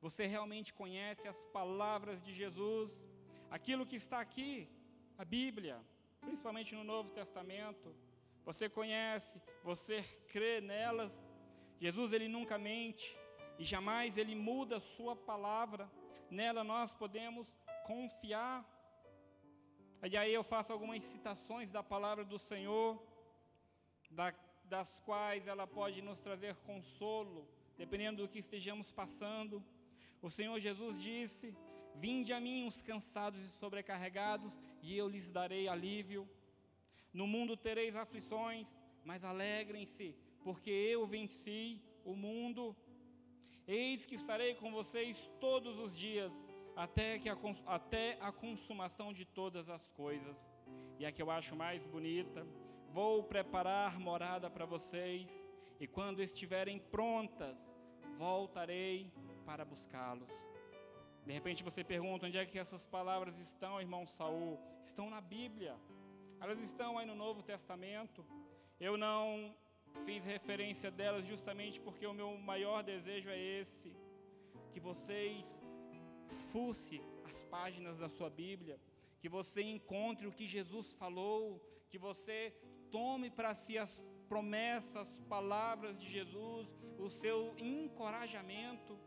você 0.00 0.26
realmente 0.26 0.72
conhece 0.72 1.28
as 1.28 1.44
palavras 1.46 2.22
de 2.22 2.32
Jesus? 2.32 2.90
Aquilo 3.50 3.86
que 3.86 3.96
está 3.96 4.20
aqui, 4.20 4.68
a 5.18 5.24
Bíblia, 5.24 5.80
principalmente 6.20 6.74
no 6.74 6.84
Novo 6.84 7.10
Testamento, 7.10 7.94
você 8.44 8.68
conhece, 8.68 9.40
você 9.62 10.02
crê 10.28 10.60
nelas. 10.60 11.12
Jesus 11.78 12.12
ele 12.12 12.28
nunca 12.28 12.58
mente 12.58 13.16
e 13.58 13.64
jamais 13.64 14.16
ele 14.16 14.34
muda 14.34 14.78
a 14.78 14.80
sua 14.80 15.14
palavra. 15.14 15.90
Nela 16.30 16.64
nós 16.64 16.94
podemos 16.94 17.46
confiar. 17.84 18.64
E 20.02 20.16
aí 20.16 20.32
eu 20.32 20.42
faço 20.42 20.72
algumas 20.72 21.04
citações 21.04 21.70
da 21.70 21.82
palavra 21.82 22.24
do 22.24 22.38
Senhor, 22.38 22.98
da, 24.10 24.32
das 24.70 24.90
quais 25.04 25.48
ela 25.48 25.66
pode 25.66 26.00
nos 26.00 26.20
trazer 26.20 26.54
consolo, 26.68 27.46
dependendo 27.76 28.22
do 28.22 28.28
que 28.28 28.38
estejamos 28.38 28.92
passando. 28.92 29.62
O 30.22 30.30
Senhor 30.30 30.58
Jesus 30.60 31.02
disse: 31.02 31.46
Vinde 31.96 32.32
a 32.32 32.40
mim 32.40 32.68
os 32.68 32.80
cansados 32.80 33.42
e 33.42 33.48
sobrecarregados, 33.58 34.56
e 34.80 34.96
eu 34.96 35.08
lhes 35.08 35.28
darei 35.28 35.66
alívio. 35.66 36.22
No 37.12 37.26
mundo 37.26 37.56
tereis 37.56 37.96
aflições, 37.96 38.68
mas 39.04 39.24
alegrem-se, 39.24 40.14
porque 40.44 40.70
eu 40.70 41.04
venci 41.04 41.82
o 42.04 42.14
mundo. 42.14 42.76
Eis 43.66 44.06
que 44.06 44.14
estarei 44.14 44.54
com 44.54 44.70
vocês 44.70 45.16
todos 45.40 45.78
os 45.78 45.92
dias, 45.96 46.32
até, 46.76 47.18
que 47.18 47.28
a, 47.28 47.36
até 47.66 48.16
a 48.20 48.30
consumação 48.30 49.12
de 49.12 49.24
todas 49.24 49.68
as 49.68 49.84
coisas. 49.90 50.46
E 50.98 51.04
a 51.04 51.10
que 51.10 51.20
eu 51.20 51.30
acho 51.30 51.56
mais 51.56 51.84
bonita, 51.84 52.46
vou 52.92 53.22
preparar 53.22 53.98
morada 53.98 54.50
para 54.50 54.66
vocês, 54.66 55.28
e 55.78 55.86
quando 55.86 56.22
estiverem 56.22 56.78
prontas, 56.78 57.58
voltarei 58.18 59.10
para 59.46 59.64
buscá-los. 59.64 60.28
De 61.24 61.32
repente 61.32 61.62
você 61.62 61.84
pergunta 61.84 62.26
onde 62.26 62.38
é 62.38 62.44
que 62.44 62.58
essas 62.58 62.86
palavras 62.86 63.38
estão, 63.38 63.80
irmão 63.80 64.06
Saul? 64.06 64.58
Estão 64.82 65.08
na 65.08 65.20
Bíblia. 65.20 65.76
Elas 66.40 66.60
estão 66.60 66.98
aí 66.98 67.06
no 67.06 67.14
Novo 67.14 67.42
Testamento. 67.42 68.24
Eu 68.78 68.96
não 68.96 69.54
fiz 70.04 70.24
referência 70.24 70.90
delas 70.90 71.26
justamente 71.26 71.80
porque 71.80 72.06
o 72.06 72.14
meu 72.14 72.36
maior 72.38 72.82
desejo 72.82 73.28
é 73.30 73.38
esse: 73.38 73.94
que 74.72 74.80
vocês 74.80 75.46
fusse 76.50 77.00
as 77.24 77.40
páginas 77.42 77.98
da 77.98 78.08
sua 78.08 78.30
Bíblia, 78.30 78.80
que 79.20 79.28
você 79.28 79.62
encontre 79.62 80.26
o 80.26 80.32
que 80.32 80.46
Jesus 80.46 80.94
falou, 80.94 81.60
que 81.90 81.98
você 81.98 82.54
tome 82.90 83.30
para 83.30 83.54
si 83.54 83.76
as 83.78 84.02
promessas, 84.28 85.08
as 85.08 85.16
palavras 85.34 85.98
de 85.98 86.08
Jesus, 86.10 86.68
o 86.98 87.08
seu 87.08 87.54
encorajamento, 87.58 88.98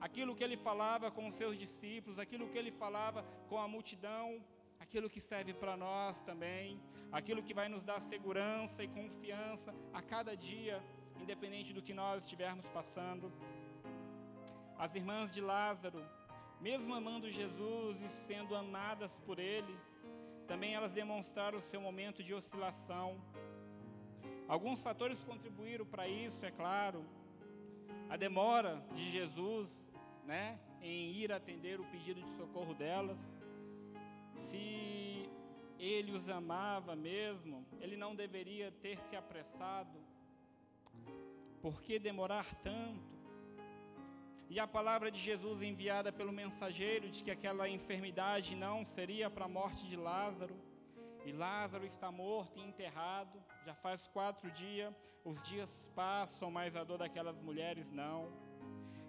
aquilo 0.00 0.34
que 0.34 0.44
ele 0.44 0.56
falava 0.56 1.10
com 1.10 1.26
os 1.26 1.34
seus 1.34 1.56
discípulos, 1.58 2.18
aquilo 2.18 2.48
que 2.48 2.58
ele 2.58 2.70
falava 2.70 3.22
com 3.48 3.58
a 3.58 3.66
multidão 3.66 4.42
aquilo 4.84 5.10
que 5.10 5.20
serve 5.20 5.52
para 5.52 5.76
nós 5.76 6.20
também, 6.20 6.80
aquilo 7.10 7.42
que 7.42 7.54
vai 7.54 7.68
nos 7.68 7.84
dar 7.84 8.00
segurança 8.00 8.84
e 8.84 8.88
confiança 8.88 9.74
a 9.92 10.00
cada 10.00 10.36
dia, 10.36 10.82
independente 11.20 11.72
do 11.72 11.82
que 11.82 11.94
nós 11.94 12.22
estivermos 12.22 12.66
passando. 12.68 13.32
As 14.78 14.94
irmãs 14.94 15.32
de 15.32 15.40
Lázaro, 15.40 16.00
mesmo 16.60 16.94
amando 16.94 17.30
Jesus 17.30 18.00
e 18.02 18.08
sendo 18.08 18.54
amadas 18.54 19.18
por 19.26 19.38
Ele, 19.38 19.74
também 20.46 20.74
elas 20.74 20.92
demonstraram 20.92 21.58
seu 21.60 21.80
momento 21.80 22.22
de 22.22 22.34
oscilação. 22.34 23.20
Alguns 24.46 24.82
fatores 24.82 25.18
contribuíram 25.24 25.86
para 25.86 26.06
isso, 26.06 26.44
é 26.44 26.50
claro. 26.50 27.04
A 28.08 28.16
demora 28.16 28.82
de 28.94 29.10
Jesus, 29.10 29.82
né, 30.24 30.58
em 30.82 31.12
ir 31.12 31.32
atender 31.32 31.80
o 31.80 31.84
pedido 31.84 32.20
de 32.22 32.30
socorro 32.36 32.74
delas 32.74 33.18
se 34.36 35.28
ele 35.78 36.12
os 36.12 36.28
amava 36.28 36.94
mesmo, 36.94 37.64
ele 37.80 37.96
não 37.96 38.14
deveria 38.14 38.72
ter 38.82 38.98
se 39.00 39.16
apressado. 39.16 39.98
Por 41.60 41.80
que 41.82 41.98
demorar 41.98 42.46
tanto? 42.62 43.13
E 44.50 44.60
a 44.60 44.66
palavra 44.66 45.10
de 45.10 45.20
Jesus 45.20 45.62
enviada 45.62 46.12
pelo 46.12 46.32
mensageiro 46.32 47.08
de 47.10 47.24
que 47.24 47.30
aquela 47.30 47.68
enfermidade 47.68 48.54
não 48.54 48.84
seria 48.84 49.30
para 49.30 49.46
a 49.46 49.48
morte 49.48 49.86
de 49.86 49.96
Lázaro. 49.96 50.54
E 51.24 51.32
Lázaro 51.32 51.84
está 51.84 52.12
morto 52.12 52.58
e 52.58 52.62
enterrado, 52.62 53.42
já 53.64 53.74
faz 53.74 54.06
quatro 54.08 54.50
dias, 54.50 54.94
os 55.24 55.42
dias 55.44 55.70
passam, 55.94 56.50
mas 56.50 56.76
a 56.76 56.84
dor 56.84 56.98
daquelas 56.98 57.40
mulheres 57.40 57.90
não. 57.90 58.30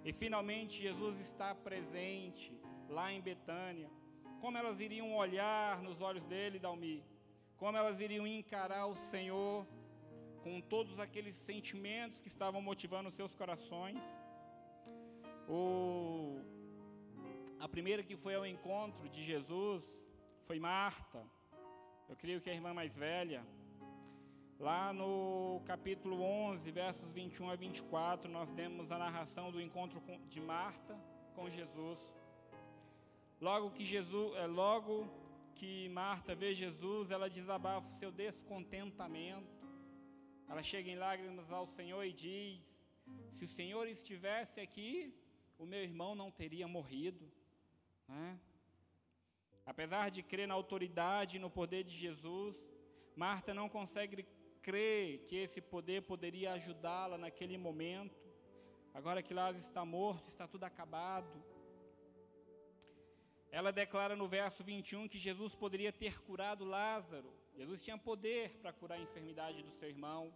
E 0.03 0.13
finalmente 0.13 0.81
Jesus 0.81 1.19
está 1.19 1.53
presente 1.53 2.53
lá 2.87 3.11
em 3.11 3.21
Betânia 3.21 3.89
como 4.45 4.59
elas 4.59 4.79
iriam 4.79 5.15
olhar 5.15 5.81
nos 5.81 6.01
olhos 6.01 6.25
dele, 6.27 6.59
Dalmi, 6.59 7.03
como 7.57 7.75
elas 7.75 7.99
iriam 7.99 8.27
encarar 8.27 8.85
o 8.85 8.95
Senhor 8.95 9.65
com 10.43 10.61
todos 10.61 10.99
aqueles 10.99 11.33
sentimentos 11.33 12.19
que 12.19 12.27
estavam 12.27 12.61
motivando 12.61 13.09
os 13.09 13.15
seus 13.15 13.33
corações. 13.33 13.99
O, 15.47 16.41
a 17.59 17.67
primeira 17.67 18.01
que 18.01 18.15
foi 18.15 18.33
ao 18.33 18.45
encontro 18.45 19.07
de 19.09 19.23
Jesus 19.23 19.83
foi 20.45 20.59
Marta. 20.59 21.23
Eu 22.09 22.15
creio 22.15 22.41
que 22.41 22.49
a 22.49 22.53
irmã 22.53 22.73
mais 22.73 22.95
velha, 22.95 23.45
lá 24.59 24.91
no 24.91 25.61
capítulo 25.65 26.21
11, 26.21 26.71
versos 26.71 27.11
21 27.11 27.49
a 27.49 27.55
24, 27.55 28.31
nós 28.31 28.51
temos 28.51 28.91
a 28.91 28.97
narração 28.97 29.51
do 29.51 29.61
encontro 29.61 30.01
de 30.27 30.41
Marta 30.41 30.97
com 31.35 31.49
Jesus. 31.49 31.99
Logo 33.39 33.69
que 33.69 33.85
Jesus, 33.85 34.35
é, 34.37 34.47
logo 34.47 35.07
que 35.53 35.89
Marta 35.89 36.33
vê 36.33 36.55
Jesus, 36.55 37.11
ela 37.11 37.29
desabafa 37.29 37.87
o 37.87 37.99
seu 37.99 38.11
descontentamento. 38.11 39.53
Ela 40.49 40.63
chega 40.63 40.89
em 40.89 40.95
lágrimas 40.95 41.51
ao 41.51 41.67
Senhor 41.67 42.03
e 42.03 42.13
diz: 42.13 42.75
Se 43.33 43.43
o 43.45 43.47
Senhor 43.47 43.87
estivesse 43.87 44.59
aqui, 44.59 45.13
o 45.57 45.65
meu 45.65 45.81
irmão 45.81 46.15
não 46.15 46.31
teria 46.31 46.67
morrido. 46.67 47.31
Né? 48.07 48.39
Apesar 49.65 50.09
de 50.09 50.21
crer 50.21 50.47
na 50.47 50.53
autoridade 50.53 51.37
e 51.37 51.39
no 51.39 51.49
poder 51.49 51.83
de 51.83 51.95
Jesus, 51.95 52.55
Marta 53.15 53.53
não 53.53 53.67
consegue 53.69 54.25
crer 54.61 55.25
que 55.27 55.35
esse 55.35 55.61
poder 55.61 56.01
poderia 56.03 56.53
ajudá-la 56.53 57.17
naquele 57.17 57.57
momento. 57.57 58.15
Agora 58.93 59.23
que 59.23 59.33
Lázaro 59.33 59.63
está 59.63 59.83
morto, 59.83 60.27
está 60.29 60.47
tudo 60.47 60.63
acabado. 60.63 61.43
Ela 63.51 63.71
declara 63.71 64.15
no 64.15 64.27
verso 64.27 64.63
21 64.63 65.07
que 65.07 65.17
Jesus 65.17 65.55
poderia 65.55 65.91
ter 65.91 66.21
curado 66.21 66.65
Lázaro. 66.65 67.31
Jesus 67.55 67.81
tinha 67.83 67.97
poder 67.97 68.49
para 68.61 68.73
curar 68.73 68.97
a 68.97 69.01
enfermidade 69.01 69.63
do 69.63 69.71
seu 69.71 69.89
irmão. 69.89 70.33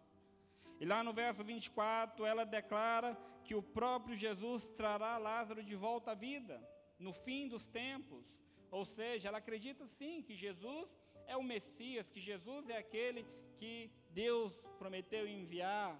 E 0.79 0.85
lá 0.85 1.03
no 1.03 1.13
verso 1.13 1.43
24, 1.43 2.25
ela 2.25 2.45
declara 2.45 3.17
que 3.43 3.55
o 3.55 3.61
próprio 3.61 4.15
Jesus 4.15 4.71
trará 4.71 5.17
Lázaro 5.17 5.63
de 5.63 5.75
volta 5.75 6.11
à 6.11 6.15
vida, 6.15 6.61
no 6.97 7.11
fim 7.11 7.47
dos 7.47 7.67
tempos. 7.67 8.25
Ou 8.71 8.85
seja, 8.85 9.27
ela 9.27 9.39
acredita 9.39 9.87
sim 9.87 10.21
que 10.21 10.35
Jesus 10.35 10.87
é 11.27 11.35
o 11.35 11.43
Messias, 11.43 12.09
que 12.09 12.19
Jesus 12.19 12.69
é 12.69 12.77
aquele 12.77 13.25
que 13.57 13.91
Deus 14.11 14.53
prometeu 14.77 15.27
enviar. 15.27 15.99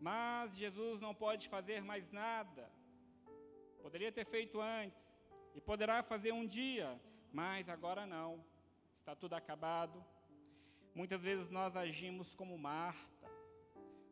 Mas 0.00 0.56
Jesus 0.56 1.00
não 1.00 1.14
pode 1.14 1.48
fazer 1.48 1.82
mais 1.82 2.10
nada. 2.10 2.70
Poderia 3.82 4.12
ter 4.12 4.24
feito 4.24 4.60
antes 4.60 5.12
e 5.54 5.60
poderá 5.60 6.02
fazer 6.02 6.32
um 6.32 6.46
dia, 6.46 7.00
mas 7.32 7.68
agora 7.68 8.06
não. 8.06 8.44
Está 9.00 9.14
tudo 9.16 9.34
acabado. 9.34 10.04
Muitas 10.94 11.22
vezes 11.22 11.50
nós 11.50 11.74
agimos 11.74 12.34
como 12.34 12.58
Marta. 12.58 13.30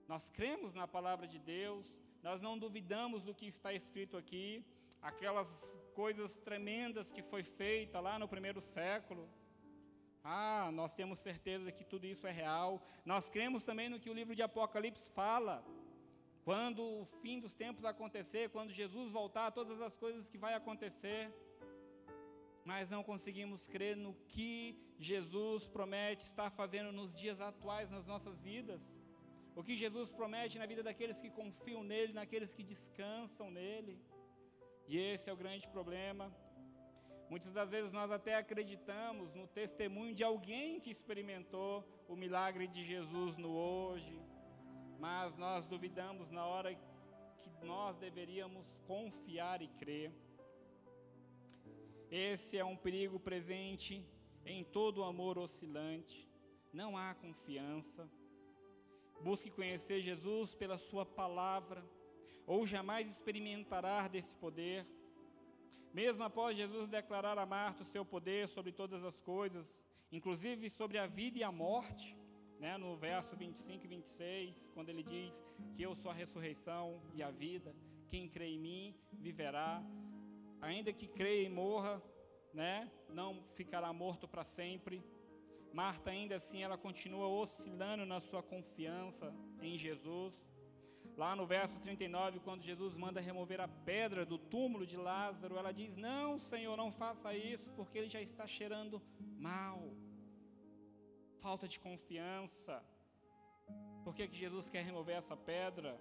Nós 0.08 0.30
cremos 0.30 0.74
na 0.74 0.88
palavra 0.88 1.26
de 1.26 1.38
Deus, 1.38 1.86
nós 2.22 2.40
não 2.40 2.58
duvidamos 2.58 3.22
do 3.22 3.34
que 3.34 3.46
está 3.46 3.72
escrito 3.72 4.16
aqui, 4.16 4.64
aquelas 5.00 5.50
coisas 5.94 6.38
tremendas 6.38 7.12
que 7.12 7.22
foi 7.22 7.42
feita 7.42 8.00
lá 8.00 8.18
no 8.18 8.26
primeiro 8.26 8.62
século. 8.62 9.28
Ah, 10.24 10.70
nós 10.72 10.94
temos 10.94 11.18
certeza 11.18 11.70
que 11.70 11.84
tudo 11.84 12.06
isso 12.06 12.26
é 12.26 12.30
real. 12.30 12.82
Nós 13.04 13.28
cremos 13.28 13.62
também 13.62 13.88
no 13.90 14.00
que 14.00 14.10
o 14.10 14.14
livro 14.14 14.34
de 14.34 14.42
Apocalipse 14.42 15.10
fala. 15.10 15.62
Quando 16.44 16.82
o 16.82 17.04
fim 17.20 17.38
dos 17.38 17.54
tempos 17.54 17.84
acontecer, 17.84 18.48
quando 18.48 18.72
Jesus 18.72 19.12
voltar, 19.12 19.50
todas 19.50 19.80
as 19.82 19.94
coisas 19.94 20.28
que 20.28 20.38
vai 20.38 20.54
acontecer. 20.54 21.30
Mas 22.64 22.88
não 22.88 23.02
conseguimos 23.02 23.66
crer 23.68 23.96
no 23.96 24.14
que 24.28 24.78
Jesus 25.00 25.66
promete 25.66 26.22
estar 26.22 26.50
fazendo 26.50 26.92
nos 26.92 27.16
dias 27.16 27.40
atuais 27.40 27.90
nas 27.90 28.06
nossas 28.06 28.38
vidas. 28.42 28.82
O 29.56 29.64
que 29.64 29.74
Jesus 29.74 30.10
promete 30.10 30.58
na 30.58 30.66
vida 30.66 30.82
daqueles 30.82 31.18
que 31.18 31.30
confiam 31.30 31.82
nele, 31.82 32.12
naqueles 32.12 32.52
que 32.52 32.62
descansam 32.62 33.50
nele. 33.50 33.98
E 34.86 34.98
esse 34.98 35.30
é 35.30 35.32
o 35.32 35.36
grande 35.36 35.66
problema. 35.68 36.30
Muitas 37.30 37.52
das 37.54 37.70
vezes 37.70 37.92
nós 37.92 38.10
até 38.10 38.34
acreditamos 38.34 39.34
no 39.34 39.46
testemunho 39.46 40.14
de 40.14 40.22
alguém 40.22 40.80
que 40.80 40.90
experimentou 40.90 41.82
o 42.06 42.14
milagre 42.14 42.66
de 42.68 42.82
Jesus 42.84 43.38
no 43.38 43.52
hoje, 43.56 44.20
mas 44.98 45.34
nós 45.36 45.64
duvidamos 45.64 46.30
na 46.30 46.44
hora 46.44 46.74
que 46.74 47.64
nós 47.64 47.96
deveríamos 47.96 48.66
confiar 48.86 49.62
e 49.62 49.68
crer. 49.68 50.12
Esse 52.10 52.58
é 52.58 52.64
um 52.64 52.76
perigo 52.76 53.18
presente 53.18 54.04
em 54.44 54.64
todo 54.64 55.04
amor 55.04 55.38
oscilante. 55.38 56.28
Não 56.72 56.96
há 56.96 57.14
confiança. 57.14 58.08
Busque 59.22 59.50
conhecer 59.50 60.00
Jesus 60.00 60.54
pela 60.54 60.78
Sua 60.78 61.04
palavra 61.04 61.84
ou 62.46 62.66
jamais 62.66 63.08
experimentará 63.08 64.08
desse 64.08 64.34
poder. 64.34 64.86
Mesmo 65.92 66.22
após 66.22 66.56
Jesus 66.56 66.88
declarar 66.88 67.38
a 67.38 67.46
Marta 67.46 67.82
o 67.82 67.86
seu 67.86 68.04
poder 68.04 68.48
sobre 68.48 68.72
todas 68.72 69.04
as 69.04 69.18
coisas, 69.20 69.78
inclusive 70.10 70.70
sobre 70.70 70.98
a 70.98 71.06
vida 71.06 71.38
e 71.38 71.44
a 71.44 71.52
morte, 71.52 72.16
né, 72.58 72.76
no 72.76 72.96
verso 72.96 73.34
25 73.36 73.84
e 73.84 73.88
26, 73.88 74.70
quando 74.74 74.90
ele 74.90 75.02
diz 75.02 75.42
que 75.74 75.82
eu 75.82 75.94
sou 75.96 76.10
a 76.10 76.14
ressurreição 76.14 77.00
e 77.14 77.22
a 77.22 77.30
vida, 77.30 77.74
quem 78.08 78.28
crê 78.28 78.48
em 78.48 78.58
mim 78.58 78.94
viverá, 79.12 79.82
ainda 80.60 80.92
que 80.92 81.06
creia 81.06 81.46
e 81.46 81.48
morra, 81.48 82.02
né, 82.52 82.90
não 83.12 83.42
ficará 83.54 83.92
morto 83.92 84.26
para 84.28 84.44
sempre. 84.44 85.04
Marta 85.72 86.10
ainda 86.10 86.36
assim 86.36 86.62
ela 86.62 86.76
continua 86.76 87.26
oscilando 87.28 88.04
na 88.04 88.20
sua 88.20 88.42
confiança 88.42 89.32
em 89.60 89.78
Jesus. 89.78 90.34
Lá 91.16 91.36
no 91.36 91.46
verso 91.46 91.78
39, 91.80 92.40
quando 92.40 92.62
Jesus 92.62 92.94
manda 92.94 93.20
remover 93.20 93.60
a 93.60 93.68
pedra 93.68 94.24
do 94.24 94.38
túmulo 94.38 94.86
de 94.86 94.96
Lázaro, 94.96 95.56
ela 95.56 95.72
diz: 95.72 95.96
Não, 95.96 96.38
Senhor, 96.38 96.76
não 96.76 96.90
faça 96.90 97.34
isso, 97.34 97.70
porque 97.72 97.98
ele 97.98 98.08
já 98.08 98.20
está 98.20 98.46
cheirando 98.46 99.02
mal. 99.38 99.92
Falta 101.40 101.66
de 101.68 101.78
confiança. 101.78 102.82
Por 104.04 104.14
que, 104.14 104.26
que 104.28 104.36
Jesus 104.36 104.68
quer 104.68 104.84
remover 104.84 105.16
essa 105.16 105.36
pedra? 105.36 106.00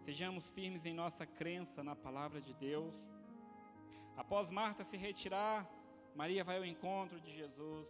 Sejamos 0.00 0.50
firmes 0.50 0.84
em 0.84 0.94
nossa 0.94 1.26
crença 1.26 1.84
na 1.84 1.94
palavra 1.94 2.40
de 2.40 2.54
Deus. 2.54 2.94
Após 4.20 4.50
Marta 4.50 4.84
se 4.84 4.98
retirar, 4.98 5.66
Maria 6.14 6.44
vai 6.44 6.58
ao 6.58 6.64
encontro 6.64 7.18
de 7.18 7.34
Jesus. 7.34 7.88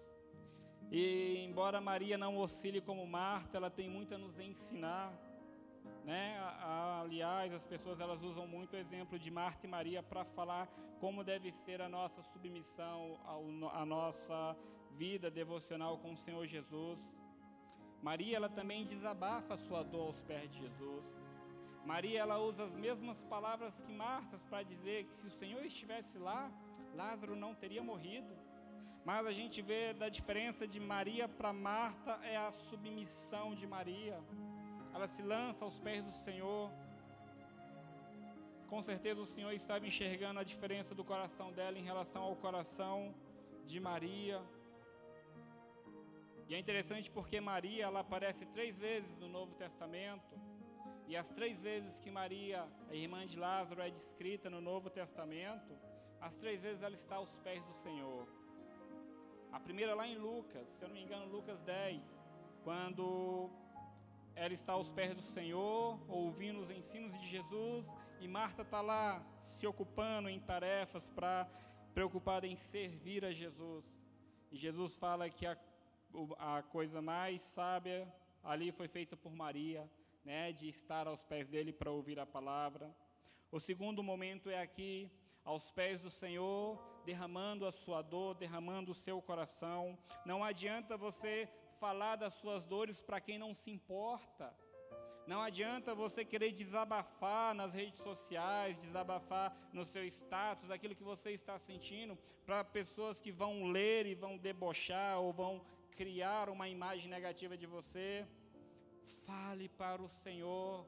E 0.88 1.44
embora 1.44 1.80
Maria 1.80 2.16
não 2.16 2.36
oscile 2.36 2.80
como 2.80 3.04
Marta, 3.04 3.56
ela 3.56 3.68
tem 3.68 3.90
muito 3.90 4.14
a 4.14 4.18
nos 4.18 4.38
ensinar. 4.38 5.12
Né? 6.04 6.38
Aliás, 7.02 7.52
as 7.52 7.64
pessoas 7.64 7.98
elas 7.98 8.22
usam 8.22 8.46
muito 8.46 8.74
o 8.74 8.76
exemplo 8.76 9.18
de 9.18 9.28
Marta 9.28 9.66
e 9.66 9.68
Maria 9.68 10.04
para 10.04 10.24
falar 10.24 10.68
como 11.00 11.24
deve 11.24 11.50
ser 11.50 11.82
a 11.82 11.88
nossa 11.88 12.22
submissão 12.22 13.18
à 13.72 13.84
nossa 13.84 14.56
vida 14.92 15.32
devocional 15.32 15.98
com 15.98 16.12
o 16.12 16.16
Senhor 16.16 16.46
Jesus. 16.46 17.12
Maria 18.00 18.36
ela 18.36 18.48
também 18.48 18.86
desabafa 18.86 19.54
a 19.54 19.58
sua 19.58 19.82
dor 19.82 20.06
aos 20.06 20.20
pés 20.20 20.48
de 20.48 20.60
Jesus. 20.60 21.19
Maria 21.84 22.20
ela 22.20 22.38
usa 22.38 22.64
as 22.64 22.74
mesmas 22.74 23.22
palavras 23.24 23.80
que 23.80 23.92
Marta 23.92 24.38
para 24.48 24.62
dizer 24.62 25.04
que 25.04 25.14
se 25.14 25.26
o 25.26 25.30
Senhor 25.30 25.64
estivesse 25.64 26.18
lá, 26.18 26.50
Lázaro 26.94 27.34
não 27.34 27.54
teria 27.54 27.82
morrido. 27.82 28.34
Mas 29.04 29.26
a 29.26 29.32
gente 29.32 29.62
vê 29.62 29.94
da 29.94 30.08
diferença 30.08 30.66
de 30.66 30.78
Maria 30.78 31.26
para 31.26 31.52
Marta 31.52 32.18
é 32.22 32.36
a 32.36 32.52
submissão 32.52 33.54
de 33.54 33.66
Maria. 33.66 34.18
Ela 34.94 35.08
se 35.08 35.22
lança 35.22 35.64
aos 35.64 35.78
pés 35.78 36.04
do 36.04 36.12
Senhor. 36.12 36.70
Com 38.68 38.82
certeza 38.82 39.20
o 39.20 39.26
Senhor 39.26 39.52
estava 39.52 39.86
enxergando 39.86 40.38
a 40.38 40.44
diferença 40.44 40.94
do 40.94 41.04
coração 41.04 41.50
dela 41.52 41.78
em 41.78 41.82
relação 41.82 42.22
ao 42.22 42.36
coração 42.36 43.14
de 43.66 43.80
Maria. 43.80 44.40
E 46.48 46.54
é 46.54 46.58
interessante 46.58 47.10
porque 47.10 47.40
Maria 47.40 47.84
ela 47.84 48.00
aparece 48.00 48.44
três 48.46 48.78
vezes 48.78 49.16
no 49.16 49.28
Novo 49.28 49.54
Testamento. 49.54 50.49
E 51.10 51.16
as 51.16 51.28
três 51.28 51.60
vezes 51.60 51.98
que 51.98 52.08
Maria, 52.08 52.64
a 52.88 52.94
irmã 52.94 53.26
de 53.26 53.36
Lázaro, 53.36 53.80
é 53.82 53.90
descrita 53.90 54.48
no 54.48 54.60
Novo 54.60 54.88
Testamento, 54.88 55.76
as 56.20 56.36
três 56.36 56.62
vezes 56.62 56.84
ela 56.84 56.94
está 56.94 57.16
aos 57.16 57.34
pés 57.38 57.60
do 57.64 57.72
Senhor. 57.72 58.28
A 59.50 59.58
primeira 59.58 59.92
lá 59.92 60.06
em 60.06 60.16
Lucas, 60.16 60.68
se 60.68 60.84
eu 60.84 60.88
não 60.88 60.94
me 60.94 61.02
engano, 61.02 61.26
Lucas 61.26 61.64
10, 61.64 62.00
quando 62.62 63.50
ela 64.36 64.54
está 64.54 64.74
aos 64.74 64.92
pés 64.92 65.12
do 65.12 65.20
Senhor, 65.20 65.98
ouvindo 66.08 66.60
os 66.60 66.70
ensinos 66.70 67.12
de 67.18 67.26
Jesus, 67.28 67.84
e 68.20 68.28
Marta 68.28 68.62
está 68.62 68.80
lá 68.80 69.20
se 69.40 69.66
ocupando 69.66 70.28
em 70.28 70.38
tarefas 70.38 71.08
para 71.08 71.48
preocupada 71.92 72.46
em 72.46 72.54
servir 72.54 73.24
a 73.24 73.32
Jesus. 73.32 73.84
E 74.52 74.56
Jesus 74.56 74.96
fala 74.96 75.28
que 75.28 75.44
a, 75.44 75.58
a 76.38 76.62
coisa 76.62 77.02
mais 77.02 77.42
sábia 77.42 78.06
ali 78.44 78.70
foi 78.70 78.86
feita 78.86 79.16
por 79.16 79.34
Maria, 79.34 79.90
né, 80.24 80.52
de 80.52 80.68
estar 80.68 81.06
aos 81.06 81.22
pés 81.22 81.48
dele 81.48 81.72
para 81.72 81.90
ouvir 81.90 82.18
a 82.18 82.26
palavra. 82.26 82.94
O 83.50 83.58
segundo 83.58 84.02
momento 84.02 84.50
é 84.50 84.60
aqui 84.60 85.10
aos 85.44 85.70
pés 85.70 86.00
do 86.00 86.10
Senhor, 86.10 86.78
derramando 87.04 87.66
a 87.66 87.72
sua 87.72 88.02
dor, 88.02 88.34
derramando 88.34 88.92
o 88.92 88.94
seu 88.94 89.20
coração. 89.20 89.98
Não 90.24 90.44
adianta 90.44 90.96
você 90.96 91.48
falar 91.78 92.16
das 92.16 92.34
suas 92.34 92.64
dores 92.64 93.00
para 93.00 93.20
quem 93.20 93.38
não 93.38 93.54
se 93.54 93.70
importa. 93.70 94.54
Não 95.26 95.40
adianta 95.40 95.94
você 95.94 96.24
querer 96.24 96.52
desabafar 96.52 97.54
nas 97.54 97.72
redes 97.72 98.00
sociais, 98.00 98.76
desabafar 98.78 99.56
no 99.72 99.84
seu 99.84 100.04
status, 100.04 100.70
aquilo 100.70 100.94
que 100.94 101.02
você 101.02 101.30
está 101.30 101.58
sentindo, 101.58 102.18
para 102.44 102.64
pessoas 102.64 103.20
que 103.20 103.30
vão 103.30 103.70
ler 103.70 104.06
e 104.06 104.14
vão 104.14 104.36
debochar 104.36 105.20
ou 105.20 105.32
vão 105.32 105.64
criar 105.92 106.48
uma 106.48 106.68
imagem 106.68 107.08
negativa 107.08 107.56
de 107.56 107.66
você. 107.66 108.26
Fale 109.26 109.68
para 109.68 110.02
o 110.02 110.08
Senhor, 110.08 110.86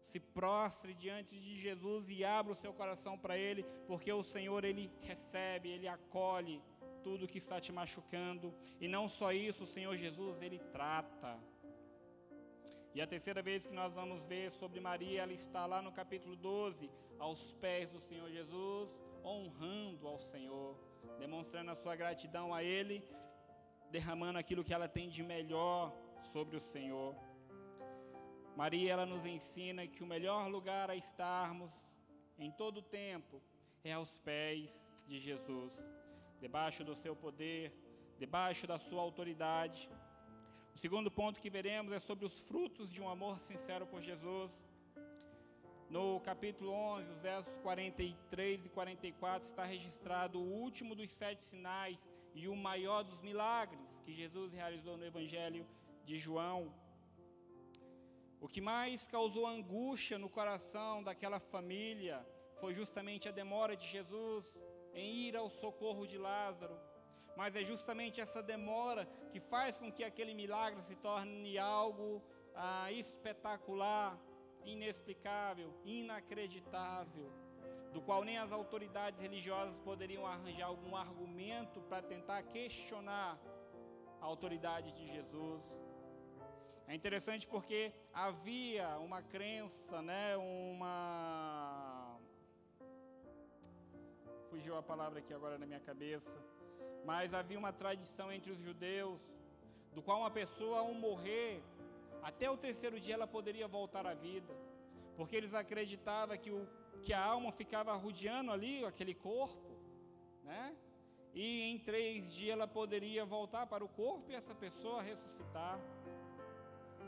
se 0.00 0.20
prostre 0.20 0.94
diante 0.94 1.38
de 1.38 1.56
Jesus 1.56 2.08
e 2.08 2.24
abra 2.24 2.52
o 2.52 2.56
seu 2.56 2.72
coração 2.72 3.16
para 3.18 3.36
Ele, 3.36 3.64
porque 3.86 4.12
o 4.12 4.22
Senhor, 4.22 4.64
Ele 4.64 4.90
recebe, 5.00 5.70
Ele 5.70 5.88
acolhe 5.88 6.62
tudo 7.02 7.26
que 7.26 7.38
está 7.38 7.60
te 7.60 7.72
machucando, 7.72 8.54
e 8.80 8.86
não 8.86 9.08
só 9.08 9.32
isso, 9.32 9.64
o 9.64 9.66
Senhor 9.66 9.96
Jesus, 9.96 10.40
Ele 10.40 10.58
trata. 10.76 11.38
E 12.94 13.00
a 13.00 13.06
terceira 13.06 13.40
vez 13.40 13.66
que 13.66 13.74
nós 13.74 13.94
vamos 13.94 14.26
ver 14.26 14.50
sobre 14.50 14.78
Maria, 14.78 15.22
ela 15.22 15.32
está 15.32 15.64
lá 15.64 15.80
no 15.80 15.92
capítulo 15.92 16.36
12, 16.36 16.90
aos 17.18 17.52
pés 17.54 17.90
do 17.90 18.00
Senhor 18.00 18.30
Jesus, 18.30 18.90
honrando 19.24 20.06
ao 20.06 20.18
Senhor, 20.18 20.76
demonstrando 21.18 21.70
a 21.70 21.74
sua 21.74 21.96
gratidão 21.96 22.52
a 22.52 22.62
Ele, 22.62 23.02
derramando 23.90 24.38
aquilo 24.38 24.64
que 24.64 24.74
ela 24.74 24.88
tem 24.88 25.08
de 25.08 25.22
melhor 25.22 25.92
sobre 26.32 26.56
o 26.56 26.60
Senhor. 26.60 27.14
Maria, 28.56 28.92
ela 28.92 29.06
nos 29.06 29.24
ensina 29.24 29.86
que 29.86 30.02
o 30.02 30.06
melhor 30.06 30.48
lugar 30.48 30.90
a 30.90 30.96
estarmos 30.96 31.72
em 32.38 32.50
todo 32.50 32.78
o 32.78 32.82
tempo 32.82 33.42
é 33.82 33.92
aos 33.92 34.18
pés 34.18 34.88
de 35.06 35.18
Jesus, 35.18 35.72
debaixo 36.40 36.84
do 36.84 36.94
seu 36.94 37.14
poder, 37.16 37.72
debaixo 38.18 38.66
da 38.66 38.78
sua 38.78 39.02
autoridade 39.02 39.88
o 40.74 40.78
segundo 40.78 41.10
ponto 41.10 41.40
que 41.40 41.50
veremos 41.50 41.92
é 41.92 42.00
sobre 42.00 42.24
os 42.24 42.40
frutos 42.42 42.90
de 42.90 43.00
um 43.00 43.08
amor 43.08 43.38
sincero 43.38 43.86
por 43.86 44.00
Jesus. 44.00 44.50
No 45.88 46.18
capítulo 46.20 46.72
11, 46.72 47.10
os 47.10 47.18
versos 47.20 47.54
43 47.58 48.64
e 48.64 48.68
44, 48.70 49.46
está 49.46 49.64
registrado 49.64 50.38
o 50.38 50.52
último 50.64 50.94
dos 50.94 51.10
sete 51.10 51.44
sinais 51.44 52.08
e 52.34 52.48
o 52.48 52.56
maior 52.56 53.02
dos 53.04 53.20
milagres 53.20 53.86
que 54.04 54.14
Jesus 54.14 54.52
realizou 54.52 54.96
no 54.96 55.04
Evangelho 55.04 55.66
de 56.04 56.18
João. 56.18 56.72
O 58.42 58.48
que 58.48 58.60
mais 58.60 59.06
causou 59.06 59.46
angústia 59.46 60.18
no 60.18 60.28
coração 60.28 61.02
daquela 61.02 61.40
família 61.40 62.16
foi 62.60 62.74
justamente 62.74 63.28
a 63.28 63.32
demora 63.32 63.74
de 63.74 63.86
Jesus 63.86 64.44
em 64.92 65.08
ir 65.26 65.36
ao 65.36 65.48
socorro 65.48 66.06
de 66.06 66.18
Lázaro 66.18 66.76
mas 67.36 67.56
é 67.56 67.64
justamente 67.64 68.20
essa 68.20 68.42
demora 68.42 69.08
que 69.30 69.40
faz 69.40 69.76
com 69.76 69.90
que 69.90 70.04
aquele 70.04 70.34
milagre 70.34 70.80
se 70.82 70.94
torne 70.96 71.58
algo 71.58 72.22
ah, 72.54 72.90
espetacular, 72.92 74.18
inexplicável, 74.64 75.74
inacreditável, 75.84 77.32
do 77.92 78.00
qual 78.02 78.24
nem 78.24 78.38
as 78.38 78.52
autoridades 78.52 79.20
religiosas 79.20 79.78
poderiam 79.78 80.26
arranjar 80.26 80.66
algum 80.66 80.94
argumento 80.94 81.80
para 81.82 82.02
tentar 82.02 82.42
questionar 82.44 83.38
a 84.20 84.24
autoridade 84.24 84.92
de 84.92 85.06
Jesus. 85.12 85.62
É 86.92 86.94
interessante 86.94 87.44
porque 87.54 87.80
havia 88.12 88.86
uma 88.98 89.20
crença, 89.34 90.02
né, 90.02 90.36
uma 90.36 92.18
fugiu 94.50 94.76
a 94.76 94.82
palavra 94.82 95.20
aqui 95.20 95.32
agora 95.32 95.56
na 95.62 95.66
minha 95.70 95.80
cabeça 95.80 96.30
mas 97.04 97.34
havia 97.34 97.58
uma 97.58 97.72
tradição 97.72 98.32
entre 98.32 98.52
os 98.52 98.58
judeus, 98.58 99.20
do 99.94 100.02
qual 100.02 100.20
uma 100.20 100.30
pessoa, 100.30 100.80
ao 100.80 100.94
morrer, 100.94 101.62
até 102.22 102.50
o 102.50 102.56
terceiro 102.56 102.98
dia 103.00 103.14
ela 103.14 103.26
poderia 103.26 103.66
voltar 103.66 104.06
à 104.06 104.14
vida, 104.14 104.54
porque 105.16 105.36
eles 105.36 105.52
acreditavam 105.52 106.36
que, 106.38 106.50
o, 106.50 106.66
que 107.02 107.12
a 107.12 107.22
alma 107.22 107.52
ficava 107.52 107.92
rodeando 107.94 108.52
ali 108.52 108.84
aquele 108.84 109.14
corpo, 109.14 109.70
né? 110.44 110.74
E 111.34 111.70
em 111.70 111.78
três 111.78 112.32
dias 112.32 112.52
ela 112.52 112.68
poderia 112.68 113.24
voltar 113.24 113.66
para 113.66 113.84
o 113.84 113.88
corpo 113.88 114.30
e 114.30 114.34
essa 114.34 114.54
pessoa 114.54 115.02
ressuscitar. 115.02 115.80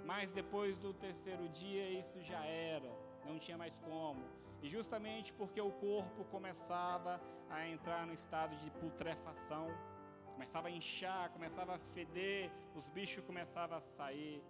Mas 0.05 0.31
depois 0.31 0.79
do 0.79 0.93
terceiro 0.93 1.49
dia 1.49 1.89
isso 2.01 2.21
já 2.23 2.45
era, 2.45 2.91
não 3.25 3.39
tinha 3.39 3.57
mais 3.57 3.77
como. 3.79 4.23
E 4.63 4.69
justamente 4.69 5.33
porque 5.33 5.61
o 5.61 5.73
corpo 5.73 6.25
começava 6.25 7.21
a 7.51 7.67
entrar 7.69 8.07
no 8.07 8.13
estado 8.13 8.55
de 8.57 8.71
putrefação, 8.83 9.67
começava 10.33 10.69
a 10.69 10.71
inchar, 10.71 11.31
começava 11.31 11.75
a 11.75 11.79
feder, 11.95 12.51
os 12.75 12.89
bichos 12.91 13.25
começavam 13.25 13.79
a 13.79 13.81
sair. 13.81 14.43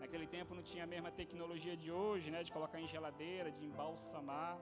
Naquele 0.00 0.26
tempo 0.26 0.54
não 0.54 0.62
tinha 0.62 0.84
a 0.84 0.86
mesma 0.86 1.10
tecnologia 1.10 1.76
de 1.76 1.90
hoje, 1.92 2.30
né, 2.30 2.42
de 2.42 2.50
colocar 2.50 2.80
em 2.80 2.88
geladeira, 2.88 3.50
de 3.50 3.64
embalsamar. 3.64 4.58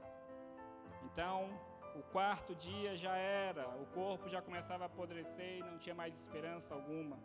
Então, 1.05 1.49
o 1.95 2.03
quarto 2.03 2.55
dia 2.55 2.97
já 2.97 3.17
era, 3.17 3.69
o 3.83 3.87
corpo 3.87 4.29
já 4.29 4.43
começava 4.43 4.85
a 4.85 4.87
apodrecer 4.87 5.59
e 5.59 5.63
não 5.63 5.79
tinha 5.79 5.95
mais 5.95 6.15
esperança 6.15 6.75
alguma. 6.75 7.19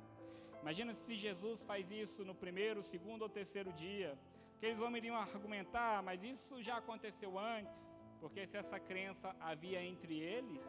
Imagina 0.63 0.93
se 0.95 1.17
Jesus 1.17 1.61
faz 1.65 1.91
isso 1.91 2.23
no 2.23 2.33
primeiro, 2.33 2.81
segundo 2.81 3.23
ou 3.23 3.27
terceiro 3.27 3.73
dia 3.73 4.17
que 4.57 4.67
eles 4.67 4.79
iriam 4.95 5.17
argumentar, 5.17 6.01
mas 6.01 6.23
isso 6.23 6.63
já 6.63 6.77
aconteceu 6.77 7.37
antes, 7.37 7.85
porque 8.21 8.47
se 8.47 8.55
essa 8.55 8.79
crença 8.79 9.35
havia 9.41 9.83
entre 9.83 10.17
eles, 10.17 10.63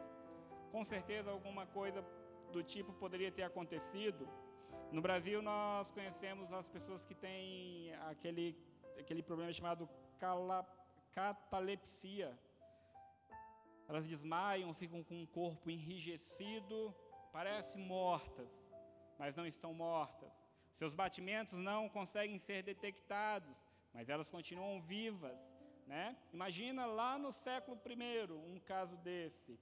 com 0.69 0.83
certeza 0.83 1.31
alguma 1.31 1.65
coisa 1.67 2.05
do 2.51 2.61
tipo 2.61 2.91
poderia 2.91 3.31
ter 3.31 3.43
acontecido. 3.43 4.27
No 4.91 5.01
Brasil 5.01 5.41
nós 5.41 5.89
conhecemos 5.91 6.51
as 6.51 6.67
pessoas 6.67 7.01
que 7.01 7.15
têm 7.15 7.95
aquele, 8.11 8.53
aquele 8.99 9.23
problema 9.23 9.53
chamado 9.53 9.87
cala, 10.19 10.67
catalepsia. 11.13 12.37
Elas 13.87 14.05
desmaiam, 14.05 14.73
ficam 14.73 15.01
com 15.05 15.23
o 15.23 15.27
corpo 15.27 15.69
enrijecido, 15.69 16.93
parecem 17.31 17.81
mortas, 17.81 18.64
mas 19.17 19.35
não 19.35 19.45
estão 19.45 19.73
mortas. 19.73 20.31
Seus 20.75 20.93
batimentos 20.93 21.57
não 21.57 21.87
conseguem 21.87 22.37
ser 22.37 22.63
detectados 22.63 23.55
mas 23.95 24.09
elas 24.09 24.29
continuam 24.29 24.81
vivas. 24.81 25.39
Né? 25.87 26.17
Imagina 26.33 26.85
lá 26.85 27.17
no 27.17 27.31
século 27.31 27.79
I 27.87 28.31
um 28.33 28.59
caso 28.59 28.97
desse. 28.97 29.57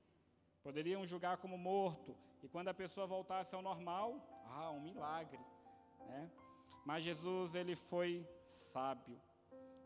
Poderiam 0.64 1.06
julgar 1.06 1.38
como 1.38 1.58
morto, 1.58 2.18
e 2.42 2.48
quando 2.48 2.70
a 2.70 2.74
pessoa 2.74 3.06
voltasse 3.06 3.54
ao 3.54 3.62
normal, 3.62 4.08
ah, 4.48 4.72
um 4.72 4.80
milagre. 4.80 5.40
Né? 6.08 6.32
Mas 6.84 7.04
Jesus 7.04 7.54
ele 7.54 7.76
foi 7.76 8.28
sábio. 8.48 9.22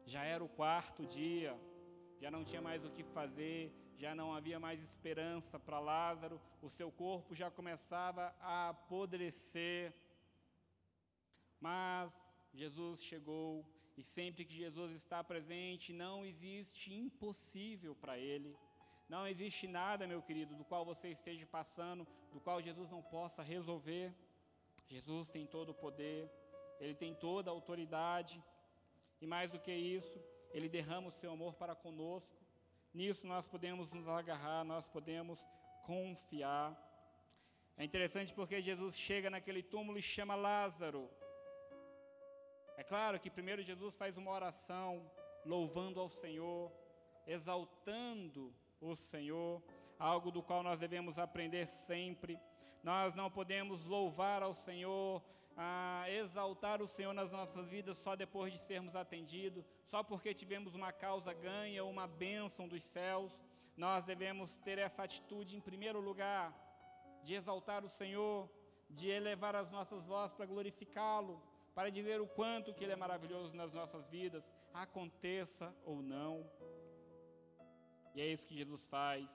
Já 0.05 0.23
era 0.23 0.43
o 0.43 0.47
quarto 0.47 1.05
dia, 1.05 1.59
já 2.21 2.31
não 2.31 2.45
tinha 2.45 2.61
mais 2.61 2.85
o 2.85 2.91
que 2.91 3.03
fazer, 3.03 3.73
já 3.97 4.13
não 4.13 4.33
havia 4.33 4.59
mais 4.59 4.81
esperança 4.81 5.57
para 5.59 5.79
Lázaro, 5.79 6.39
o 6.61 6.69
seu 6.69 6.91
corpo 6.91 7.33
já 7.33 7.49
começava 7.49 8.33
a 8.39 8.69
apodrecer. 8.69 9.91
Mas 11.59 12.11
Jesus 12.53 13.01
chegou 13.01 13.65
e 13.97 14.03
sempre 14.03 14.45
que 14.45 14.55
Jesus 14.55 14.91
está 14.91 15.23
presente, 15.23 15.91
não 15.91 16.23
existe 16.23 16.93
impossível 16.93 17.95
para 17.95 18.17
Ele. 18.19 18.55
Não 19.09 19.25
existe 19.27 19.67
nada, 19.67 20.05
meu 20.05 20.21
querido, 20.21 20.53
do 20.53 20.63
qual 20.63 20.85
você 20.85 21.09
esteja 21.09 21.47
passando, 21.47 22.05
do 22.31 22.39
qual 22.39 22.61
Jesus 22.61 22.91
não 22.91 23.01
possa 23.01 23.41
resolver. 23.41 24.13
Jesus 24.87 25.29
tem 25.29 25.47
todo 25.47 25.69
o 25.69 25.73
poder, 25.73 26.29
Ele 26.79 26.93
tem 26.93 27.15
toda 27.15 27.49
a 27.49 27.53
autoridade, 27.53 28.41
e 29.19 29.25
mais 29.25 29.49
do 29.49 29.59
que 29.59 29.73
isso, 29.73 30.21
Ele 30.51 30.69
derrama 30.69 31.07
o 31.07 31.17
seu 31.19 31.31
amor 31.31 31.55
para 31.55 31.73
conosco. 31.73 32.36
Nisso 32.97 33.27
nós 33.27 33.45
podemos 33.45 33.91
nos 33.91 34.07
agarrar, 34.07 34.63
nós 34.63 34.89
podemos 34.89 35.39
confiar. 35.85 36.75
É 37.77 37.83
interessante 37.83 38.33
porque 38.33 38.59
Jesus 38.59 38.97
chega 38.97 39.29
naquele 39.29 39.61
túmulo 39.61 39.99
e 39.99 40.01
chama 40.01 40.33
Lázaro. 40.33 41.07
É 42.75 42.83
claro 42.83 43.19
que 43.19 43.29
primeiro 43.29 43.61
Jesus 43.61 43.95
faz 43.95 44.17
uma 44.17 44.31
oração 44.31 44.89
louvando 45.45 45.99
ao 45.99 46.09
Senhor, 46.09 46.71
exaltando 47.27 48.51
o 48.81 48.95
Senhor, 48.95 49.61
algo 49.99 50.31
do 50.31 50.41
qual 50.41 50.63
nós 50.63 50.79
devemos 50.79 51.19
aprender 51.19 51.67
sempre. 51.67 52.39
Nós 52.81 53.13
não 53.13 53.29
podemos 53.29 53.85
louvar 53.85 54.41
ao 54.41 54.55
Senhor, 54.55 55.23
ah, 55.57 56.05
exaltar 56.11 56.81
o 56.83 56.87
Senhor 56.87 57.13
nas 57.13 57.31
nossas 57.31 57.67
vidas 57.67 57.97
só 57.97 58.15
depois 58.15 58.53
de 58.53 58.59
sermos 58.59 58.95
atendidos, 58.95 59.65
só 59.91 60.03
porque 60.03 60.33
tivemos 60.33 60.75
uma 60.75 60.91
causa 60.93 61.33
ganha, 61.33 61.83
uma 61.83 62.05
bênção 62.05 62.67
dos 62.67 62.83
céus. 62.83 63.35
Nós 63.75 64.05
devemos 64.05 64.59
ter 64.59 64.77
essa 64.77 65.03
atitude 65.03 65.55
em 65.55 65.59
primeiro 65.59 65.99
lugar, 65.99 66.53
de 67.23 67.33
exaltar 67.33 67.83
o 67.83 67.89
Senhor, 67.89 68.47
de 68.87 69.09
elevar 69.09 69.55
as 69.55 69.71
nossas 69.71 70.05
vozes 70.05 70.35
para 70.35 70.45
glorificá-lo, 70.45 71.41
para 71.73 71.89
dizer 71.89 72.21
o 72.21 72.27
quanto 72.27 72.73
que 72.73 72.83
Ele 72.83 72.93
é 72.93 72.95
maravilhoso 72.95 73.55
nas 73.55 73.73
nossas 73.73 74.07
vidas, 74.07 74.47
aconteça 74.73 75.73
ou 75.83 76.01
não. 76.03 76.49
E 78.13 78.21
é 78.21 78.27
isso 78.27 78.47
que 78.47 78.55
Jesus 78.55 78.85
faz. 78.87 79.27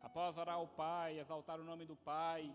Após 0.00 0.36
orar 0.36 0.56
ao 0.56 0.68
Pai, 0.68 1.18
exaltar 1.18 1.58
o 1.58 1.64
nome 1.64 1.86
do 1.86 1.96
Pai, 1.96 2.52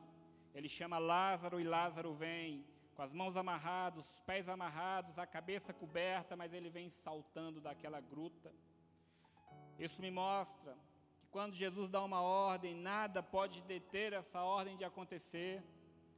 Ele 0.53 0.69
chama 0.69 0.99
Lázaro 0.99 1.59
e 1.59 1.63
Lázaro 1.63 2.13
vem. 2.13 2.63
Com 3.01 3.05
as 3.05 3.13
mãos 3.15 3.35
amarradas, 3.35 4.07
os 4.07 4.19
pés 4.19 4.47
amarrados, 4.47 5.17
a 5.17 5.25
cabeça 5.25 5.73
coberta, 5.73 6.35
mas 6.35 6.53
ele 6.53 6.69
vem 6.69 6.87
saltando 6.87 7.59
daquela 7.59 7.99
gruta. 7.99 8.53
Isso 9.79 9.99
me 9.99 10.11
mostra 10.11 10.77
que 11.19 11.25
quando 11.31 11.55
Jesus 11.55 11.89
dá 11.89 12.03
uma 12.03 12.21
ordem, 12.21 12.75
nada 12.75 13.23
pode 13.23 13.63
deter 13.63 14.13
essa 14.13 14.43
ordem 14.43 14.77
de 14.77 14.83
acontecer, 14.83 15.63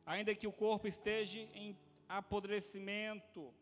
ainda 0.06 0.36
que 0.36 0.46
o 0.46 0.52
corpo 0.52 0.86
esteja 0.86 1.40
em 1.54 1.74
apodrecimento, 2.10 3.54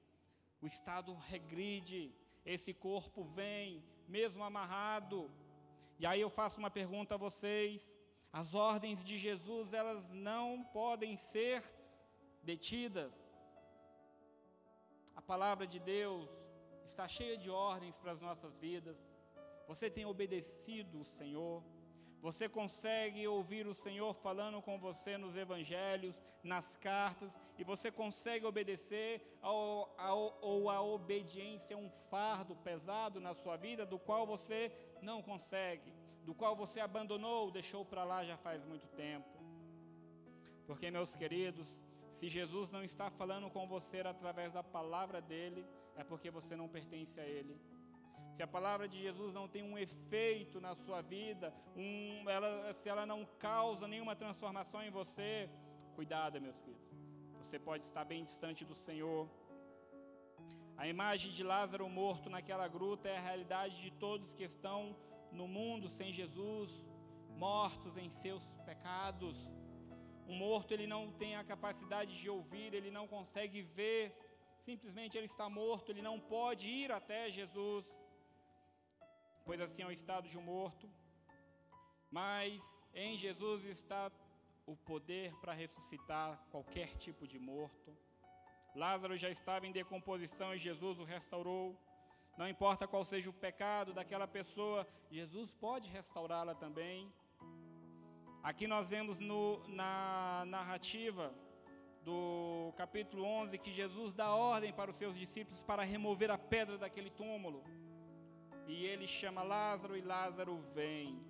o 0.59 0.65
estado 0.65 1.13
regride, 1.13 2.11
esse 2.43 2.73
corpo 2.73 3.23
vem, 3.23 3.83
mesmo 4.07 4.43
amarrado. 4.43 5.29
E 5.99 6.07
aí 6.07 6.21
eu 6.21 6.31
faço 6.31 6.57
uma 6.57 6.71
pergunta 6.71 7.13
a 7.13 7.19
vocês: 7.19 7.95
as 8.33 8.55
ordens 8.55 9.03
de 9.03 9.15
Jesus, 9.15 9.73
elas 9.73 10.09
não 10.09 10.63
podem 10.63 11.15
ser 11.17 11.61
detidas. 12.43 13.13
A 15.15 15.21
palavra 15.21 15.65
de 15.67 15.79
Deus 15.79 16.29
está 16.83 17.07
cheia 17.07 17.37
de 17.37 17.49
ordens 17.49 17.97
para 17.97 18.11
as 18.11 18.21
nossas 18.21 18.55
vidas. 18.57 18.97
Você 19.67 19.89
tem 19.89 20.05
obedecido 20.05 21.01
o 21.01 21.05
Senhor. 21.05 21.63
Você 22.21 22.47
consegue 22.47 23.27
ouvir 23.27 23.65
o 23.65 23.73
Senhor 23.73 24.13
falando 24.13 24.61
com 24.61 24.77
você 24.77 25.17
nos 25.17 25.35
evangelhos, 25.35 26.15
nas 26.43 26.75
cartas, 26.77 27.35
e 27.57 27.63
você 27.63 27.91
consegue 27.91 28.45
obedecer, 28.45 29.37
ao, 29.41 29.93
ao, 29.97 30.37
ou 30.41 30.69
a 30.69 30.81
obediência 30.81 31.73
é 31.73 31.77
um 31.77 31.89
fardo 32.11 32.55
pesado 32.55 33.19
na 33.19 33.33
sua 33.33 33.57
vida, 33.57 33.85
do 33.85 33.97
qual 33.97 34.25
você 34.25 34.71
não 35.01 35.21
consegue, 35.21 35.91
do 36.23 36.33
qual 36.35 36.55
você 36.55 36.79
abandonou, 36.79 37.49
deixou 37.49 37.83
para 37.83 38.03
lá 38.03 38.23
já 38.23 38.37
faz 38.37 38.63
muito 38.65 38.87
tempo. 38.89 39.29
Porque, 40.67 40.91
meus 40.91 41.15
queridos, 41.15 41.79
se 42.11 42.27
Jesus 42.27 42.69
não 42.71 42.83
está 42.83 43.09
falando 43.09 43.49
com 43.49 43.67
você 43.67 43.99
através 44.01 44.53
da 44.53 44.63
palavra 44.63 45.21
dele, 45.21 45.65
é 45.95 46.03
porque 46.03 46.29
você 46.29 46.55
não 46.55 46.67
pertence 46.67 47.19
a 47.19 47.25
ele. 47.25 47.55
Se 48.35 48.41
a 48.43 48.47
palavra 48.47 48.87
de 48.87 49.01
Jesus 49.01 49.33
não 49.33 49.47
tem 49.47 49.61
um 49.61 49.77
efeito 49.77 50.61
na 50.61 50.73
sua 50.75 51.01
vida, 51.01 51.53
um, 51.75 52.29
ela, 52.29 52.73
se 52.73 52.87
ela 52.87 53.05
não 53.05 53.25
causa 53.39 53.87
nenhuma 53.87 54.15
transformação 54.15 54.81
em 54.83 54.89
você, 54.89 55.49
cuidado, 55.95 56.39
meus 56.39 56.59
queridos. 56.59 56.91
Você 57.43 57.59
pode 57.59 57.83
estar 57.85 58.05
bem 58.05 58.23
distante 58.23 58.63
do 58.63 58.75
Senhor. 58.75 59.27
A 60.77 60.87
imagem 60.87 61.31
de 61.31 61.43
Lázaro 61.43 61.87
morto 61.89 62.29
naquela 62.29 62.67
gruta 62.67 63.09
é 63.09 63.17
a 63.17 63.21
realidade 63.21 63.81
de 63.81 63.91
todos 63.91 64.33
que 64.33 64.43
estão 64.43 64.95
no 65.31 65.47
mundo 65.47 65.89
sem 65.89 66.11
Jesus, 66.11 66.71
mortos 67.35 67.97
em 67.97 68.09
seus 68.09 68.43
pecados. 68.65 69.37
Um 70.31 70.35
morto 70.35 70.71
ele 70.73 70.87
não 70.87 71.03
tem 71.21 71.35
a 71.35 71.43
capacidade 71.43 72.11
de 72.21 72.29
ouvir, 72.29 72.73
ele 72.73 72.89
não 72.97 73.05
consegue 73.15 73.61
ver, 73.61 74.03
simplesmente 74.67 75.17
ele 75.17 75.29
está 75.33 75.49
morto, 75.49 75.89
ele 75.89 76.03
não 76.09 76.17
pode 76.35 76.69
ir 76.69 76.89
até 76.99 77.29
Jesus, 77.29 77.85
pois 79.45 79.59
assim 79.65 79.81
é 79.83 79.87
o 79.87 79.91
estado 79.99 80.29
de 80.29 80.37
um 80.37 80.45
morto. 80.55 80.89
Mas 82.09 82.63
em 82.93 83.17
Jesus 83.17 83.65
está 83.65 84.09
o 84.65 84.73
poder 84.91 85.35
para 85.41 85.51
ressuscitar 85.51 86.39
qualquer 86.49 86.95
tipo 86.95 87.27
de 87.27 87.37
morto. 87.37 87.91
Lázaro 88.73 89.17
já 89.17 89.29
estava 89.29 89.67
em 89.67 89.73
decomposição 89.73 90.55
e 90.55 90.59
Jesus 90.59 90.97
o 90.97 91.03
restaurou. 91.03 91.77
Não 92.37 92.47
importa 92.47 92.87
qual 92.87 93.03
seja 93.03 93.29
o 93.29 93.39
pecado 93.47 93.91
daquela 93.91 94.27
pessoa, 94.39 94.87
Jesus 95.11 95.51
pode 95.51 95.89
restaurá-la 95.89 96.55
também. 96.55 97.11
Aqui 98.43 98.65
nós 98.65 98.89
vemos 98.89 99.19
no, 99.19 99.61
na 99.67 100.43
narrativa 100.47 101.31
do 102.03 102.73
capítulo 102.75 103.23
11 103.23 103.55
que 103.59 103.71
Jesus 103.71 104.15
dá 104.15 104.33
ordem 104.33 104.73
para 104.73 104.89
os 104.89 104.95
seus 104.95 105.15
discípulos 105.15 105.61
para 105.61 105.83
remover 105.83 106.31
a 106.31 106.39
pedra 106.39 106.75
daquele 106.75 107.11
túmulo. 107.11 107.63
E 108.67 108.83
ele 108.83 109.05
chama 109.05 109.43
Lázaro 109.43 109.95
e 109.95 110.01
Lázaro 110.01 110.57
vem. 110.73 111.23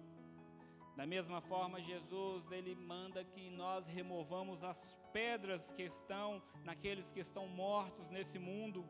Da 0.96 1.06
mesma 1.06 1.42
forma, 1.42 1.82
Jesus 1.82 2.50
ele 2.50 2.76
manda 2.76 3.26
que 3.26 3.50
nós 3.50 3.86
removamos 3.88 4.64
as 4.64 4.98
pedras 5.12 5.70
que 5.74 5.84
estão 5.84 6.42
naqueles 6.64 7.12
que 7.12 7.20
estão 7.20 7.46
mortos 7.46 8.10
nesse 8.10 8.40
mundo. 8.40 8.88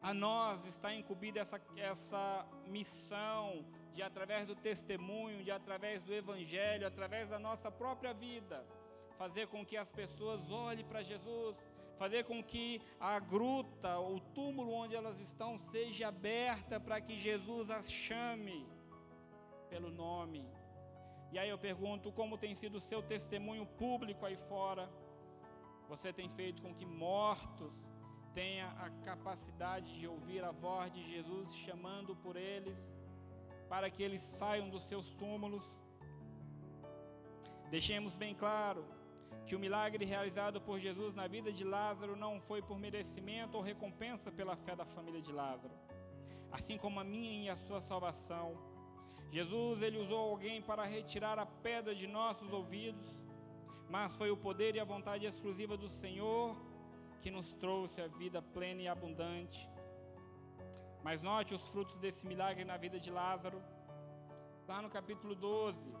A 0.00 0.12
nós 0.12 0.66
está 0.66 0.92
incumbida 0.92 1.38
essa, 1.38 1.60
essa 1.76 2.44
missão 2.66 3.64
de, 3.94 4.02
através 4.02 4.46
do 4.46 4.54
testemunho, 4.54 5.42
de, 5.44 5.50
através 5.50 6.02
do 6.02 6.14
Evangelho, 6.14 6.86
através 6.86 7.28
da 7.28 7.38
nossa 7.38 7.70
própria 7.70 8.12
vida, 8.12 8.64
fazer 9.16 9.46
com 9.48 9.64
que 9.64 9.76
as 9.76 9.90
pessoas 9.90 10.50
olhem 10.50 10.84
para 10.84 11.02
Jesus, 11.02 11.56
fazer 11.98 12.24
com 12.24 12.42
que 12.42 12.80
a 12.98 13.18
gruta, 13.18 13.98
o 13.98 14.18
túmulo 14.34 14.72
onde 14.72 14.96
elas 14.96 15.18
estão, 15.20 15.58
seja 15.58 16.08
aberta 16.08 16.80
para 16.80 17.00
que 17.00 17.18
Jesus 17.18 17.70
as 17.70 17.90
chame 17.90 18.66
pelo 19.68 19.90
nome. 19.90 20.44
E 21.30 21.38
aí 21.38 21.48
eu 21.48 21.58
pergunto: 21.58 22.12
como 22.12 22.36
tem 22.36 22.54
sido 22.54 22.76
o 22.76 22.80
seu 22.80 23.02
testemunho 23.02 23.66
público 23.66 24.26
aí 24.26 24.36
fora? 24.36 24.90
Você 25.88 26.12
tem 26.12 26.28
feito 26.28 26.62
com 26.62 26.74
que 26.74 26.86
mortos 26.86 27.72
tenha 28.34 28.68
a 28.84 28.90
capacidade 29.04 29.98
de 29.98 30.06
ouvir 30.06 30.42
a 30.42 30.50
voz 30.50 30.92
de 30.92 31.02
Jesus 31.12 31.54
chamando 31.54 32.16
por 32.16 32.36
eles, 32.36 32.78
para 33.72 33.88
que 33.88 34.02
eles 34.02 34.20
saiam 34.20 34.68
dos 34.68 34.82
seus 34.82 35.06
túmulos. 35.20 35.64
Deixemos 37.70 38.14
bem 38.14 38.34
claro 38.34 38.84
que 39.46 39.56
o 39.56 39.58
milagre 39.58 40.04
realizado 40.04 40.60
por 40.60 40.78
Jesus 40.78 41.14
na 41.14 41.26
vida 41.26 41.50
de 41.50 41.64
Lázaro 41.64 42.14
não 42.14 42.38
foi 42.38 42.60
por 42.60 42.78
merecimento 42.78 43.56
ou 43.56 43.62
recompensa 43.62 44.30
pela 44.30 44.56
fé 44.56 44.76
da 44.76 44.84
família 44.84 45.22
de 45.22 45.32
Lázaro, 45.32 45.72
assim 46.58 46.76
como 46.76 47.00
a 47.00 47.04
minha 47.14 47.46
e 47.46 47.48
a 47.48 47.56
sua 47.56 47.80
salvação. 47.80 48.48
Jesus 49.30 49.80
ele 49.80 49.96
usou 50.04 50.20
alguém 50.32 50.60
para 50.60 50.84
retirar 50.84 51.38
a 51.38 51.46
pedra 51.46 51.94
de 51.94 52.06
nossos 52.06 52.52
ouvidos, 52.52 53.08
mas 53.88 54.14
foi 54.18 54.30
o 54.30 54.36
poder 54.36 54.76
e 54.76 54.80
a 54.80 54.84
vontade 54.84 55.24
exclusiva 55.24 55.78
do 55.78 55.88
Senhor 55.88 56.54
que 57.22 57.30
nos 57.30 57.54
trouxe 57.54 58.02
a 58.02 58.06
vida 58.06 58.42
plena 58.42 58.82
e 58.82 58.88
abundante. 58.88 59.66
Mas 61.06 61.20
note 61.20 61.54
os 61.54 61.68
frutos 61.68 61.96
desse 61.98 62.24
milagre 62.26 62.64
na 62.64 62.76
vida 62.76 62.98
de 62.98 63.10
Lázaro. 63.10 63.60
Lá 64.68 64.80
no 64.80 64.88
capítulo 64.88 65.34
12, 65.34 65.92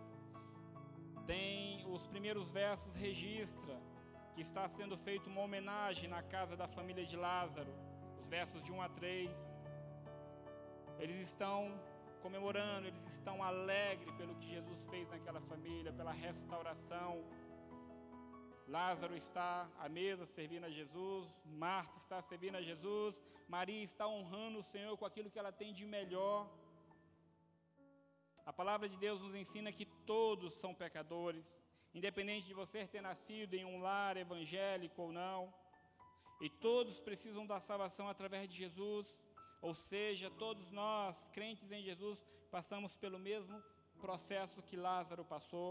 tem 1.26 1.84
os 1.94 2.06
primeiros 2.06 2.52
versos 2.52 2.94
registra 2.94 3.74
que 4.34 4.40
está 4.40 4.68
sendo 4.68 4.96
feita 4.96 5.28
uma 5.28 5.42
homenagem 5.42 6.08
na 6.08 6.22
casa 6.22 6.56
da 6.56 6.68
família 6.68 7.04
de 7.04 7.16
Lázaro, 7.16 7.72
os 8.20 8.26
versos 8.28 8.62
de 8.62 8.72
1 8.72 8.80
a 8.80 8.88
3. 8.88 9.50
Eles 11.00 11.18
estão 11.18 11.58
comemorando, 12.22 12.86
eles 12.86 13.04
estão 13.08 13.42
alegres 13.42 14.14
pelo 14.14 14.36
que 14.36 14.46
Jesus 14.46 14.86
fez 14.86 15.08
naquela 15.10 15.40
família, 15.40 15.92
pela 15.92 16.12
restauração 16.12 17.24
Lázaro 18.72 19.14
está 19.14 19.68
à 19.84 19.86
mesa 19.86 20.24
servindo 20.24 20.64
a 20.64 20.70
Jesus, 20.70 21.28
Marta 21.44 21.98
está 21.98 22.18
servindo 22.22 22.56
a 22.56 22.62
Jesus, 22.62 23.14
Maria 23.46 23.82
está 23.82 24.04
honrando 24.08 24.60
o 24.60 24.68
Senhor 24.72 24.96
com 24.96 25.04
aquilo 25.04 25.30
que 25.30 25.38
ela 25.38 25.52
tem 25.52 25.74
de 25.78 25.84
melhor. 25.84 26.48
A 28.46 28.52
palavra 28.60 28.88
de 28.88 28.96
Deus 28.96 29.20
nos 29.20 29.34
ensina 29.34 29.76
que 29.78 29.84
todos 30.12 30.54
são 30.54 30.72
pecadores, 30.74 31.44
independente 31.98 32.46
de 32.46 32.54
você 32.54 32.86
ter 32.86 33.02
nascido 33.02 33.52
em 33.52 33.66
um 33.72 33.78
lar 33.82 34.16
evangélico 34.16 35.02
ou 35.02 35.12
não, 35.12 35.52
e 36.40 36.48
todos 36.48 36.98
precisam 36.98 37.44
da 37.46 37.60
salvação 37.60 38.08
através 38.08 38.48
de 38.48 38.56
Jesus, 38.56 39.14
ou 39.60 39.74
seja, 39.74 40.30
todos 40.30 40.70
nós, 40.70 41.28
crentes 41.34 41.70
em 41.70 41.82
Jesus, 41.82 42.24
passamos 42.50 42.96
pelo 42.96 43.18
mesmo 43.18 43.62
processo 44.00 44.62
que 44.62 44.76
Lázaro 44.76 45.26
passou 45.26 45.70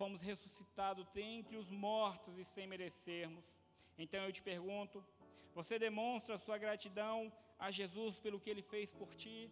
fomos 0.00 0.20
ressuscitados 0.30 1.06
dentre 1.20 1.56
os 1.62 1.70
mortos 1.86 2.38
e 2.38 2.44
sem 2.44 2.66
merecermos. 2.72 3.44
Então 3.98 4.20
eu 4.24 4.32
te 4.38 4.42
pergunto: 4.50 5.04
você 5.58 5.78
demonstra 5.78 6.38
sua 6.38 6.58
gratidão 6.64 7.32
a 7.58 7.70
Jesus 7.70 8.18
pelo 8.24 8.40
que 8.40 8.50
ele 8.50 8.62
fez 8.62 8.90
por 9.00 9.14
ti? 9.22 9.50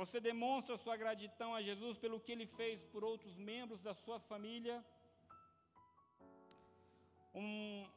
Você 0.00 0.20
demonstra 0.20 0.76
sua 0.76 0.96
gratidão 1.02 1.54
a 1.54 1.62
Jesus 1.62 1.96
pelo 2.04 2.20
que 2.20 2.32
ele 2.32 2.46
fez 2.58 2.84
por 2.92 3.02
outros 3.10 3.34
membros 3.50 3.80
da 3.80 3.94
sua 3.94 4.18
família? 4.30 4.84
Um, 7.34 7.88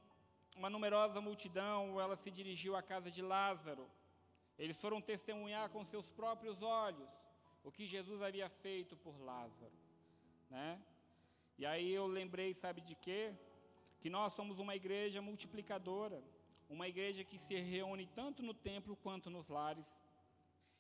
uma 0.55 0.70
numerosa 0.70 1.20
multidão, 1.20 1.99
ela 1.99 2.16
se 2.16 2.30
dirigiu 2.30 2.76
à 2.76 2.82
casa 2.82 3.09
de 3.18 3.22
Lázaro. 3.22 3.86
Eles 4.57 4.80
foram 4.84 5.01
testemunhar 5.01 5.70
com 5.70 5.84
seus 5.86 6.09
próprios 6.09 6.61
olhos 6.61 7.09
o 7.64 7.72
que 7.72 7.86
Jesus 7.86 8.22
havia 8.22 8.49
feito 8.49 8.95
por 8.97 9.18
Lázaro, 9.22 9.78
né? 10.49 10.80
E 11.62 11.66
aí 11.66 11.89
eu 11.93 12.07
lembrei, 12.07 12.53
sabe 12.53 12.80
de 12.89 12.95
quê? 12.95 13.34
Que 14.01 14.10
nós 14.10 14.32
somos 14.34 14.60
uma 14.60 14.76
igreja 14.82 15.22
multiplicadora, 15.22 16.24
uma 16.70 16.88
igreja 16.88 17.22
que 17.30 17.38
se 17.38 17.53
reúne 17.60 18.05
tanto 18.20 18.41
no 18.41 18.53
templo 18.53 18.95
quanto 18.95 19.30
nos 19.30 19.49
lares. 19.49 19.89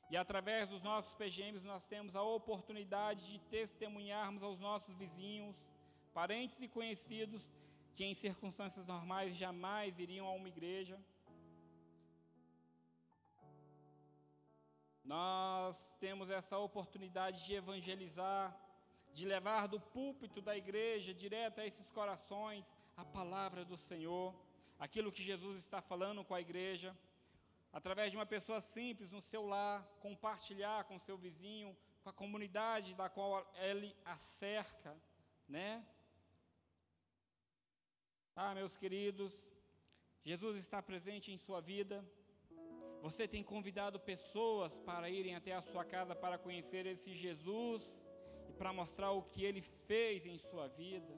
E 0.09 0.15
através 0.15 0.69
dos 0.69 0.81
nossos 0.81 1.13
PGMs 1.15 1.65
nós 1.65 1.85
temos 1.85 2.15
a 2.15 2.23
oportunidade 2.23 3.29
de 3.29 3.39
testemunharmos 3.55 4.41
aos 4.41 4.57
nossos 4.57 4.95
vizinhos, 4.95 5.57
parentes 6.13 6.61
e 6.61 6.67
conhecidos 6.69 7.43
que 7.93 8.05
em 8.05 8.13
circunstâncias 8.13 8.87
normais 8.87 9.35
jamais 9.35 9.99
iriam 9.99 10.25
a 10.25 10.31
uma 10.31 10.47
igreja. 10.47 10.97
Nós 15.03 15.91
temos 15.99 16.29
essa 16.29 16.57
oportunidade 16.57 17.45
de 17.45 17.55
evangelizar, 17.55 18.57
de 19.13 19.25
levar 19.25 19.67
do 19.67 19.79
púlpito 19.79 20.41
da 20.41 20.55
igreja 20.55 21.13
direto 21.13 21.59
a 21.59 21.65
esses 21.65 21.89
corações 21.89 22.65
a 22.95 23.05
palavra 23.05 23.63
do 23.63 23.77
Senhor, 23.77 24.35
aquilo 24.77 25.11
que 25.11 25.23
Jesus 25.23 25.57
está 25.57 25.81
falando 25.81 26.23
com 26.23 26.33
a 26.33 26.41
igreja, 26.41 26.95
através 27.71 28.11
de 28.11 28.17
uma 28.17 28.25
pessoa 28.25 28.59
simples 28.61 29.11
no 29.11 29.21
seu 29.21 29.45
lar, 29.45 29.87
compartilhar 30.01 30.83
com 30.83 30.99
seu 30.99 31.17
vizinho, 31.17 31.75
com 32.03 32.09
a 32.09 32.13
comunidade 32.13 32.95
da 32.95 33.07
qual 33.09 33.49
ele 33.55 33.95
a 34.03 34.15
cerca, 34.15 34.95
né? 35.47 35.85
Ah, 38.35 38.53
meus 38.53 38.75
queridos, 38.77 39.33
Jesus 40.23 40.57
está 40.57 40.81
presente 40.81 41.31
em 41.31 41.37
sua 41.37 41.61
vida. 41.61 42.03
Você 43.01 43.27
tem 43.27 43.41
convidado 43.41 43.97
pessoas 43.99 44.77
para 44.81 45.09
irem 45.09 45.35
até 45.35 45.53
a 45.53 45.61
sua 45.61 45.85
casa 45.85 46.13
para 46.13 46.37
conhecer 46.37 46.85
esse 46.85 47.13
Jesus 47.13 47.81
para 48.59 48.73
mostrar 48.73 49.11
o 49.11 49.23
que 49.31 49.41
ele 49.47 49.61
fez 49.61 50.25
em 50.25 50.37
sua 50.37 50.67
vida. 50.67 51.13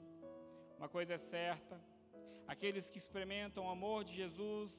Uma 0.78 0.88
coisa 0.88 1.14
é 1.14 1.18
certa: 1.18 1.76
aqueles 2.46 2.88
que 2.88 2.98
experimentam 2.98 3.66
o 3.66 3.70
amor 3.76 4.04
de 4.04 4.14
Jesus 4.14 4.70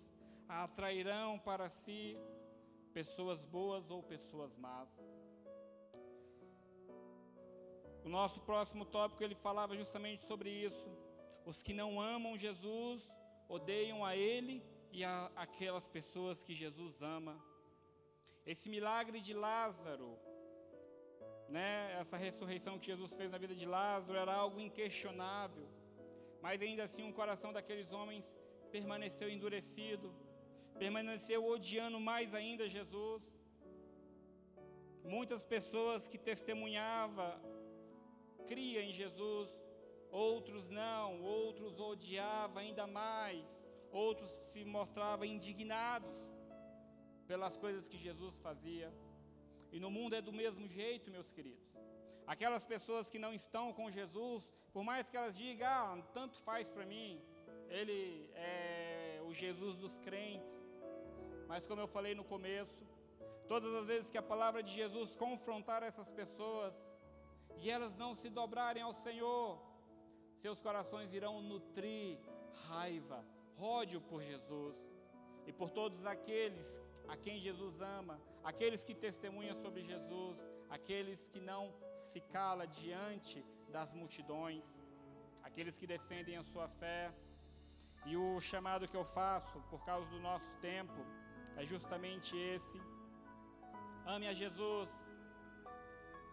atrairão 0.48 1.38
para 1.38 1.68
si 1.82 2.18
pessoas 2.94 3.44
boas 3.58 3.92
ou 3.92 4.02
pessoas 4.02 4.56
más. 4.56 4.90
O 8.06 8.10
nosso 8.10 8.40
próximo 8.50 8.86
tópico 8.86 9.24
ele 9.24 9.36
falava 9.36 9.76
justamente 9.76 10.24
sobre 10.26 10.50
isso. 10.50 10.90
Os 11.46 11.62
que 11.62 11.74
não 11.74 12.00
amam 12.00 12.38
Jesus 12.38 13.02
odeiam 13.50 14.06
a 14.06 14.16
Ele 14.16 14.64
e 14.92 15.04
a 15.04 15.32
aquelas 15.36 15.88
pessoas 15.88 16.44
que 16.44 16.54
Jesus 16.54 17.02
ama. 17.02 17.36
Esse 18.46 18.70
milagre 18.70 19.20
de 19.22 19.34
Lázaro, 19.34 20.18
né, 21.56 21.72
essa 22.02 22.18
ressurreição 22.26 22.80
que 22.80 22.88
Jesus 22.92 23.12
fez 23.20 23.30
na 23.34 23.40
vida 23.44 23.56
de 23.62 23.68
Lázaro 23.76 24.18
era 24.24 24.34
algo 24.44 24.60
inquestionável. 24.68 25.66
Mas 26.46 26.62
ainda 26.66 26.84
assim 26.88 27.04
o 27.08 27.14
coração 27.20 27.50
daqueles 27.58 27.90
homens 27.98 28.26
permaneceu 28.76 29.28
endurecido, 29.30 30.08
permaneceu 30.84 31.42
odiando 31.54 32.00
mais 32.00 32.34
ainda 32.40 32.74
Jesus. 32.78 33.22
Muitas 35.16 35.44
pessoas 35.54 36.08
que 36.08 36.18
testemunhavam 36.18 37.32
cria 38.52 38.82
em 38.88 38.92
Jesus, 39.02 39.50
outros 40.10 40.66
não, 40.82 41.22
outros 41.22 41.80
odiavam 41.80 42.60
ainda 42.64 42.88
mais, 42.88 43.46
outros 43.92 44.32
se 44.52 44.66
mostravam 44.66 45.26
indignados 45.36 46.18
pelas 47.28 47.56
coisas 47.64 47.88
que 47.88 48.00
Jesus 48.08 48.38
fazia. 48.48 48.92
E 49.76 49.80
no 49.80 49.90
mundo 49.90 50.16
é 50.16 50.22
do 50.22 50.32
mesmo 50.42 50.66
jeito, 50.68 51.14
meus 51.18 51.30
queridos. 51.36 51.68
Aquelas 52.34 52.64
pessoas 52.74 53.10
que 53.10 53.20
não 53.26 53.34
estão 53.34 53.74
com 53.74 53.90
Jesus, 53.90 54.42
por 54.72 54.84
mais 54.90 55.10
que 55.10 55.18
elas 55.18 55.36
digam, 55.36 55.68
ah, 55.68 56.02
tanto 56.14 56.38
faz 56.50 56.70
para 56.70 56.86
mim, 56.86 57.20
ele 57.80 58.30
é 58.36 59.20
o 59.28 59.34
Jesus 59.34 59.76
dos 59.84 59.98
crentes. 59.98 60.56
Mas 61.48 61.66
como 61.66 61.82
eu 61.82 61.88
falei 61.88 62.14
no 62.14 62.24
começo, 62.24 62.86
todas 63.48 63.74
as 63.74 63.88
vezes 63.88 64.12
que 64.12 64.18
a 64.18 64.30
palavra 64.34 64.62
de 64.62 64.72
Jesus 64.82 65.16
confrontar 65.16 65.82
essas 65.82 66.10
pessoas, 66.22 66.74
e 67.58 67.70
elas 67.70 67.96
não 67.96 68.14
se 68.14 68.30
dobrarem 68.30 68.84
ao 68.84 68.94
Senhor, 68.94 69.60
seus 70.44 70.60
corações 70.60 71.14
irão 71.14 71.42
nutrir 71.42 72.20
raiva, 72.68 73.26
ódio 73.58 74.00
por 74.02 74.22
Jesus 74.22 74.76
e 75.48 75.52
por 75.52 75.72
todos 75.72 76.06
aqueles 76.06 76.68
a 77.08 77.18
quem 77.18 77.40
Jesus 77.40 77.82
ama, 77.82 78.22
aqueles 78.44 78.84
que 78.84 78.94
testemunham 78.94 79.56
sobre 79.56 79.82
Jesus, 79.84 80.38
aqueles 80.70 81.26
que 81.32 81.40
não 81.40 81.74
se 82.12 82.20
cala 82.20 82.66
diante 82.68 83.44
das 83.70 83.94
multidões, 83.94 84.66
aqueles 85.42 85.78
que 85.78 85.88
defendem 85.88 86.38
a 86.38 86.44
sua 86.44 86.68
fé. 86.68 87.12
E 88.06 88.18
o 88.18 88.40
chamado 88.40 88.88
que 88.88 88.98
eu 88.98 89.06
faço 89.06 89.60
por 89.70 89.84
causa 89.86 90.08
do 90.10 90.20
nosso 90.20 90.50
tempo 90.62 91.00
é 91.56 91.66
justamente 91.66 92.36
esse: 92.38 92.78
ame 94.06 94.28
a 94.28 94.34
Jesus 94.34 94.90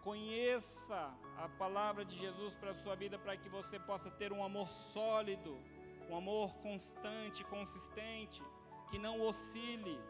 Conheça 0.02 1.12
a 1.36 1.46
palavra 1.58 2.04
de 2.06 2.16
Jesus 2.16 2.54
para 2.54 2.70
a 2.70 2.74
sua 2.74 2.96
vida, 2.96 3.18
para 3.18 3.36
que 3.36 3.50
você 3.50 3.78
possa 3.78 4.10
ter 4.10 4.32
um 4.32 4.42
amor 4.42 4.68
sólido, 4.94 5.58
um 6.08 6.16
amor 6.16 6.54
constante, 6.62 7.44
consistente, 7.44 8.42
que 8.90 8.98
não 8.98 9.20
oscile. 9.20 10.00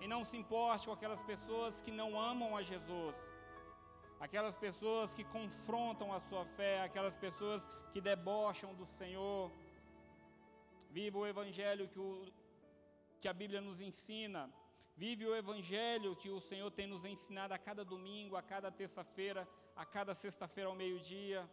E 0.00 0.06
não 0.06 0.24
se 0.24 0.36
importe 0.36 0.86
com 0.86 0.92
aquelas 0.92 1.22
pessoas 1.22 1.80
que 1.82 1.90
não 1.90 2.10
amam 2.18 2.56
a 2.56 2.62
Jesus, 2.62 3.16
aquelas 4.20 4.56
pessoas 4.56 5.14
que 5.14 5.24
confrontam 5.24 6.12
a 6.12 6.20
sua 6.20 6.44
fé, 6.44 6.82
aquelas 6.82 7.16
pessoas 7.16 7.68
que 7.92 8.00
debocham 8.00 8.74
do 8.74 8.86
Senhor. 8.86 9.50
Viva 10.90 11.18
o 11.18 11.26
Evangelho 11.26 11.88
que, 11.88 11.98
o, 11.98 12.26
que 13.20 13.28
a 13.28 13.32
Bíblia 13.32 13.60
nos 13.60 13.80
ensina 13.80 14.42
Vive 15.02 15.24
o 15.24 15.36
Evangelho 15.42 16.16
que 16.16 16.28
o 16.28 16.40
Senhor 16.40 16.68
tem 16.72 16.88
nos 16.88 17.04
ensinado 17.04 17.54
a 17.54 17.58
cada 17.66 17.84
domingo, 17.84 18.34
a 18.34 18.42
cada 18.42 18.68
terça-feira, 18.68 19.48
a 19.76 19.86
cada 19.86 20.12
sexta-feira 20.12 20.68
ao 20.68 20.74
meio-dia. 20.74 21.48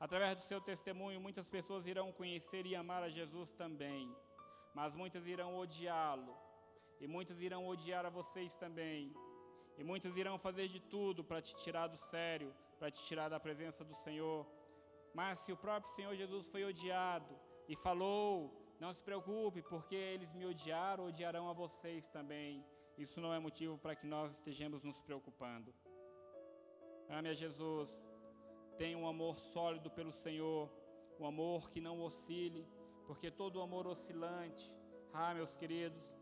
Através 0.00 0.36
do 0.36 0.42
seu 0.42 0.60
testemunho, 0.60 1.20
muitas 1.20 1.46
pessoas 1.46 1.86
irão 1.86 2.10
conhecer 2.10 2.66
e 2.66 2.74
amar 2.74 3.04
a 3.04 3.08
Jesus 3.08 3.52
também, 3.52 4.12
mas 4.74 4.92
muitas 4.92 5.24
irão 5.24 5.56
odiá-lo, 5.56 6.36
e 7.00 7.06
muitas 7.06 7.40
irão 7.40 7.66
odiar 7.66 8.04
a 8.06 8.10
vocês 8.10 8.54
também, 8.54 9.14
e 9.76 9.84
muitas 9.84 10.16
irão 10.16 10.38
fazer 10.38 10.68
de 10.68 10.80
tudo 10.80 11.22
para 11.24 11.42
te 11.42 11.54
tirar 11.56 11.88
do 11.88 11.96
sério, 11.96 12.54
para 12.78 12.90
te 12.90 13.02
tirar 13.04 13.28
da 13.28 13.40
presença 13.40 13.84
do 13.84 13.94
Senhor. 13.94 14.46
Mas 15.12 15.38
se 15.40 15.52
o 15.52 15.56
próprio 15.56 15.94
Senhor 15.94 16.14
Jesus 16.14 16.46
foi 16.46 16.64
odiado 16.64 17.34
e 17.68 17.76
falou 17.76 18.64
não 18.80 18.92
se 18.92 19.02
preocupe, 19.02 19.62
porque 19.62 19.94
eles 19.94 20.32
me 20.34 20.46
odiaram, 20.46 21.06
odiarão 21.06 21.48
a 21.48 21.52
vocês 21.52 22.06
também. 22.08 22.64
Isso 22.98 23.20
não 23.20 23.32
é 23.32 23.38
motivo 23.38 23.78
para 23.78 23.94
que 23.94 24.06
nós 24.06 24.32
estejamos 24.32 24.82
nos 24.82 25.00
preocupando. 25.00 25.72
Ame 27.08 27.28
a 27.28 27.34
Jesus. 27.34 27.90
Tenha 28.76 28.98
um 28.98 29.06
amor 29.06 29.38
sólido 29.38 29.90
pelo 29.90 30.12
Senhor, 30.12 30.70
um 31.18 31.26
amor 31.26 31.70
que 31.70 31.80
não 31.80 32.00
oscile, 32.00 32.66
porque 33.06 33.30
todo 33.30 33.60
amor 33.60 33.86
oscilante, 33.86 34.72
ah, 35.12 35.32
meus 35.32 35.56
queridos, 35.56 36.13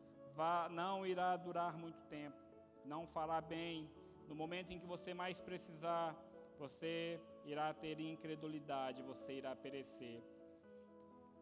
não 0.71 1.07
irá 1.07 1.37
durar 1.37 1.77
muito 1.77 2.01
tempo. 2.05 2.37
Não 2.85 3.07
fará 3.07 3.41
bem. 3.41 3.91
No 4.29 4.35
momento 4.35 4.73
em 4.73 4.79
que 4.79 4.87
você 4.87 5.13
mais 5.15 5.39
precisar, 5.41 6.17
você 6.59 7.21
irá 7.45 7.73
ter 7.75 7.99
incredulidade, 8.01 9.03
você 9.03 9.35
irá 9.35 9.55
perecer. 9.55 10.23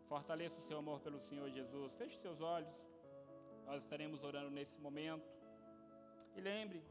Fortaleça 0.08 0.58
o 0.58 0.62
seu 0.62 0.78
amor 0.78 1.00
pelo 1.00 1.20
Senhor 1.20 1.48
Jesus. 1.50 1.94
Feche 1.94 2.16
seus 2.18 2.40
olhos. 2.40 2.74
Nós 3.66 3.82
estaremos 3.82 4.24
orando 4.24 4.50
nesse 4.50 4.78
momento. 4.80 5.28
E 6.36 6.40
lembre, 6.40 6.82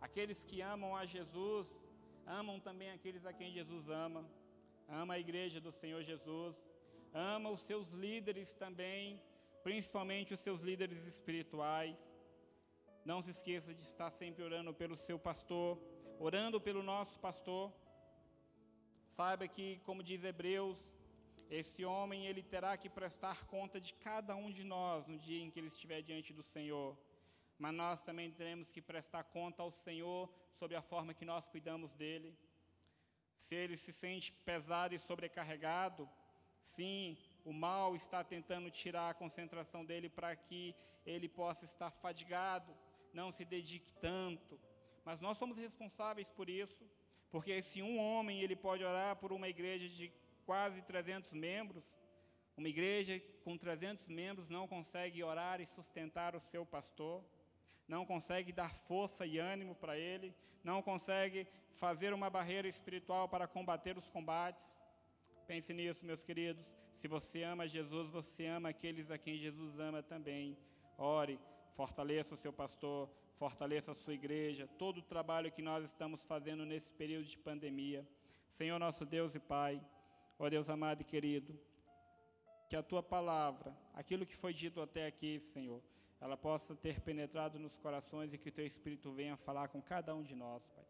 aqueles 0.00 0.44
que 0.44 0.60
amam 0.60 0.94
a 0.94 1.06
Jesus, 1.06 1.66
amam 2.26 2.60
também 2.60 2.90
aqueles 2.90 3.24
a 3.24 3.32
quem 3.32 3.50
Jesus 3.50 3.88
ama. 3.88 4.24
Ama 4.88 5.14
a 5.14 5.18
igreja 5.18 5.60
do 5.60 5.72
Senhor 5.72 6.02
Jesus. 6.02 6.54
Ama 7.14 7.48
os 7.50 7.62
seus 7.62 7.88
líderes 7.88 8.52
também, 8.54 9.20
principalmente 9.66 10.32
os 10.32 10.42
seus 10.46 10.60
líderes 10.68 11.04
espirituais. 11.12 11.98
Não 13.04 13.20
se 13.20 13.30
esqueça 13.32 13.74
de 13.74 13.82
estar 13.82 14.10
sempre 14.12 14.44
orando 14.48 14.72
pelo 14.72 14.96
seu 14.96 15.18
pastor, 15.18 15.70
orando 16.20 16.60
pelo 16.60 16.84
nosso 16.84 17.18
pastor. 17.18 17.64
Saiba 19.16 19.48
que, 19.48 19.80
como 19.86 20.04
diz 20.04 20.22
Hebreus, 20.22 20.78
esse 21.50 21.84
homem 21.84 22.26
ele 22.28 22.44
terá 22.44 22.76
que 22.76 22.88
prestar 22.88 23.44
conta 23.46 23.80
de 23.80 23.92
cada 23.94 24.36
um 24.36 24.52
de 24.52 24.62
nós 24.62 25.08
no 25.08 25.18
dia 25.18 25.42
em 25.42 25.50
que 25.50 25.58
ele 25.58 25.72
estiver 25.74 26.00
diante 26.00 26.32
do 26.32 26.44
Senhor. 26.44 26.96
Mas 27.58 27.74
nós 27.74 28.00
também 28.00 28.30
teremos 28.30 28.70
que 28.70 28.80
prestar 28.80 29.24
conta 29.24 29.64
ao 29.64 29.72
Senhor 29.72 30.32
sobre 30.60 30.76
a 30.76 30.82
forma 30.92 31.12
que 31.12 31.24
nós 31.24 31.44
cuidamos 31.48 31.92
dele. 31.92 32.38
Se 33.34 33.56
ele 33.56 33.76
se 33.76 33.92
sente 33.92 34.30
pesado 34.50 34.94
e 34.94 34.98
sobrecarregado, 35.00 36.08
sim, 36.62 37.18
o 37.46 37.52
mal 37.52 37.94
está 37.94 38.22
tentando 38.22 38.70
tirar 38.70 39.08
a 39.10 39.14
concentração 39.14 39.84
dele 39.84 40.08
para 40.08 40.34
que 40.34 40.74
ele 41.06 41.28
possa 41.28 41.64
estar 41.64 41.90
fadigado, 41.92 42.70
não 43.12 43.30
se 43.30 43.44
dedique 43.44 43.92
tanto. 43.94 44.60
Mas 45.04 45.20
nós 45.20 45.38
somos 45.38 45.56
responsáveis 45.56 46.28
por 46.28 46.50
isso, 46.50 46.84
porque 47.30 47.62
se 47.62 47.80
um 47.80 47.98
homem 47.98 48.40
ele 48.40 48.56
pode 48.56 48.84
orar 48.84 49.14
por 49.16 49.32
uma 49.32 49.48
igreja 49.48 49.88
de 49.88 50.12
quase 50.44 50.80
300 50.82 51.32
membros. 51.32 51.84
Uma 52.56 52.68
igreja 52.68 53.22
com 53.44 53.58
300 53.58 54.08
membros 54.08 54.48
não 54.48 54.66
consegue 54.66 55.22
orar 55.22 55.60
e 55.60 55.66
sustentar 55.66 56.34
o 56.34 56.40
seu 56.40 56.64
pastor, 56.64 57.22
não 57.86 58.06
consegue 58.06 58.50
dar 58.52 58.74
força 58.88 59.26
e 59.26 59.38
ânimo 59.38 59.74
para 59.74 59.98
ele, 59.98 60.34
não 60.64 60.80
consegue 60.80 61.46
fazer 61.74 62.14
uma 62.14 62.30
barreira 62.30 62.66
espiritual 62.66 63.28
para 63.28 63.46
combater 63.46 63.98
os 63.98 64.08
combates. 64.08 64.66
Pense 65.46 65.72
nisso, 65.74 66.04
meus 66.04 66.24
queridos. 66.24 66.66
Se 66.96 67.06
você 67.06 67.42
ama 67.42 67.68
Jesus, 67.68 68.08
você 68.08 68.46
ama 68.46 68.70
aqueles 68.70 69.10
a 69.10 69.18
quem 69.18 69.36
Jesus 69.36 69.78
ama 69.78 70.02
também. 70.02 70.56
Ore, 70.96 71.38
fortaleça 71.74 72.34
o 72.34 72.38
seu 72.38 72.50
pastor, 72.50 73.10
fortaleça 73.36 73.92
a 73.92 73.94
sua 73.94 74.14
igreja, 74.14 74.66
todo 74.78 74.98
o 74.98 75.02
trabalho 75.02 75.52
que 75.52 75.60
nós 75.60 75.84
estamos 75.84 76.24
fazendo 76.24 76.64
nesse 76.64 76.90
período 76.92 77.26
de 77.26 77.36
pandemia. 77.36 78.02
Senhor 78.48 78.78
nosso 78.78 79.04
Deus 79.04 79.34
e 79.34 79.38
Pai, 79.38 79.78
ó 80.38 80.48
Deus 80.48 80.70
amado 80.70 81.02
e 81.02 81.04
querido, 81.04 81.54
que 82.66 82.74
a 82.74 82.82
tua 82.82 83.02
palavra, 83.02 83.76
aquilo 83.92 84.24
que 84.24 84.34
foi 84.34 84.54
dito 84.54 84.80
até 84.80 85.06
aqui, 85.06 85.38
Senhor, 85.38 85.82
ela 86.18 86.36
possa 86.36 86.74
ter 86.74 86.98
penetrado 87.02 87.58
nos 87.58 87.76
corações 87.76 88.32
e 88.32 88.38
que 88.38 88.48
o 88.48 88.52
teu 88.52 88.66
Espírito 88.66 89.12
venha 89.12 89.36
falar 89.36 89.68
com 89.68 89.82
cada 89.82 90.14
um 90.14 90.22
de 90.22 90.34
nós, 90.34 90.66
Pai. 90.68 90.84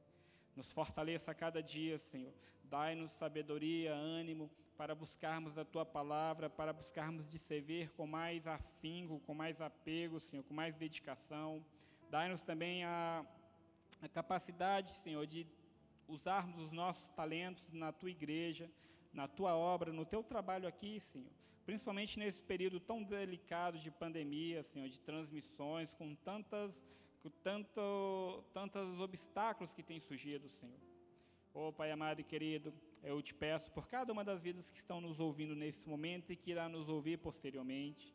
Nos 0.55 0.73
fortaleça 0.73 1.33
a 1.33 1.35
cada 1.35 1.61
dia, 1.61 1.99
Senhor. 1.99 2.33
Dai-nos 2.63 3.11
sabedoria, 3.11 3.93
ânimo 3.93 4.49
para 4.77 4.95
buscarmos 4.95 5.57
a 5.57 5.65
tua 5.65 5.85
palavra, 5.85 6.51
para 6.51 6.73
buscarmos 6.73 7.29
de 7.29 7.39
servir 7.39 7.91
com 7.93 8.07
mais 8.07 8.47
afinco, 8.47 9.21
com 9.21 9.35
mais 9.35 9.61
apego, 9.61 10.21
Senhor, 10.21 10.43
com 10.43 10.55
mais 10.55 10.77
dedicação. 10.77 11.65
Dai-nos 12.11 12.43
também 12.43 12.85
a, 12.85 13.25
a 14.03 14.09
capacidade, 14.09 14.93
Senhor, 14.93 15.27
de 15.27 15.47
usarmos 16.07 16.59
os 16.59 16.73
nossos 16.73 17.09
talentos 17.11 17.73
na 17.73 17.91
tua 17.91 18.11
igreja, 18.11 18.71
na 19.13 19.27
tua 19.27 19.57
obra, 19.57 19.93
no 19.93 20.05
teu 20.05 20.23
trabalho 20.23 20.69
aqui, 20.69 21.01
Senhor. 21.01 21.31
Principalmente 21.65 22.19
nesse 22.19 22.43
período 22.43 22.79
tão 22.79 23.03
delicado 23.03 23.79
de 23.79 23.91
pandemia, 23.91 24.63
Senhor, 24.63 24.89
de 24.89 25.01
transmissões, 25.01 25.93
com 25.95 26.15
tantas, 26.15 26.81
com 27.23 27.31
tanto, 27.43 28.45
tantos 28.53 29.01
obstáculos 29.01 29.73
que 29.73 29.83
têm 29.83 29.99
surgido, 29.99 30.49
Senhor. 30.49 30.79
Oh, 31.53 31.73
Pai 31.73 31.91
amado 31.91 32.21
e 32.21 32.25
querido, 32.25 32.73
eu 33.07 33.23
te 33.23 33.33
peço 33.33 33.71
por 33.71 33.87
cada 33.87 34.13
uma 34.13 34.25
das 34.25 34.43
vidas 34.43 34.69
que 34.69 34.79
estão 34.79 35.01
nos 35.01 35.21
ouvindo 35.21 35.55
nesse 35.55 35.89
momento 35.89 36.33
e 36.33 36.37
que 36.37 36.51
irá 36.51 36.69
nos 36.69 36.89
ouvir 36.89 37.19
posteriormente, 37.19 38.13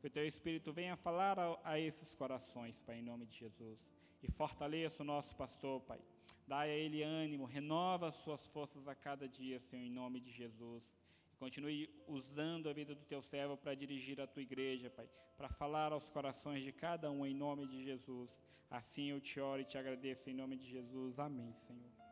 que 0.00 0.06
o 0.06 0.10
Teu 0.10 0.26
Espírito 0.26 0.70
venha 0.70 0.96
falar 0.96 1.38
a, 1.38 1.58
a 1.64 1.80
esses 1.80 2.10
corações, 2.12 2.78
Pai, 2.82 2.98
em 2.98 3.02
nome 3.02 3.24
de 3.24 3.38
Jesus. 3.38 3.78
E 4.22 4.30
fortaleça 4.30 5.02
o 5.02 5.06
nosso 5.06 5.34
pastor, 5.34 5.80
Pai. 5.80 5.98
Dai 6.46 6.70
a 6.70 6.74
ele 6.74 7.02
ânimo, 7.02 7.46
renova 7.46 8.08
as 8.08 8.16
suas 8.16 8.46
forças 8.48 8.86
a 8.86 8.94
cada 8.94 9.26
dia, 9.26 9.58
Senhor, 9.60 9.82
em 9.82 9.90
nome 9.90 10.20
de 10.20 10.30
Jesus. 10.30 10.84
E 11.32 11.36
continue 11.36 11.88
usando 12.06 12.68
a 12.68 12.72
vida 12.74 12.94
do 12.94 13.04
teu 13.06 13.22
servo 13.22 13.56
para 13.56 13.74
dirigir 13.74 14.20
a 14.20 14.26
tua 14.26 14.42
igreja, 14.42 14.90
Pai, 14.90 15.08
para 15.38 15.48
falar 15.48 15.90
aos 15.90 16.06
corações 16.10 16.62
de 16.62 16.70
cada 16.70 17.10
um 17.10 17.24
em 17.24 17.34
nome 17.34 17.66
de 17.66 17.82
Jesus. 17.82 18.30
Assim 18.70 19.06
eu 19.10 19.20
te 19.22 19.40
oro 19.40 19.62
e 19.62 19.64
te 19.64 19.78
agradeço 19.78 20.28
em 20.28 20.34
nome 20.34 20.56
de 20.56 20.66
Jesus. 20.66 21.18
Amém, 21.18 21.54
Senhor. 21.54 22.03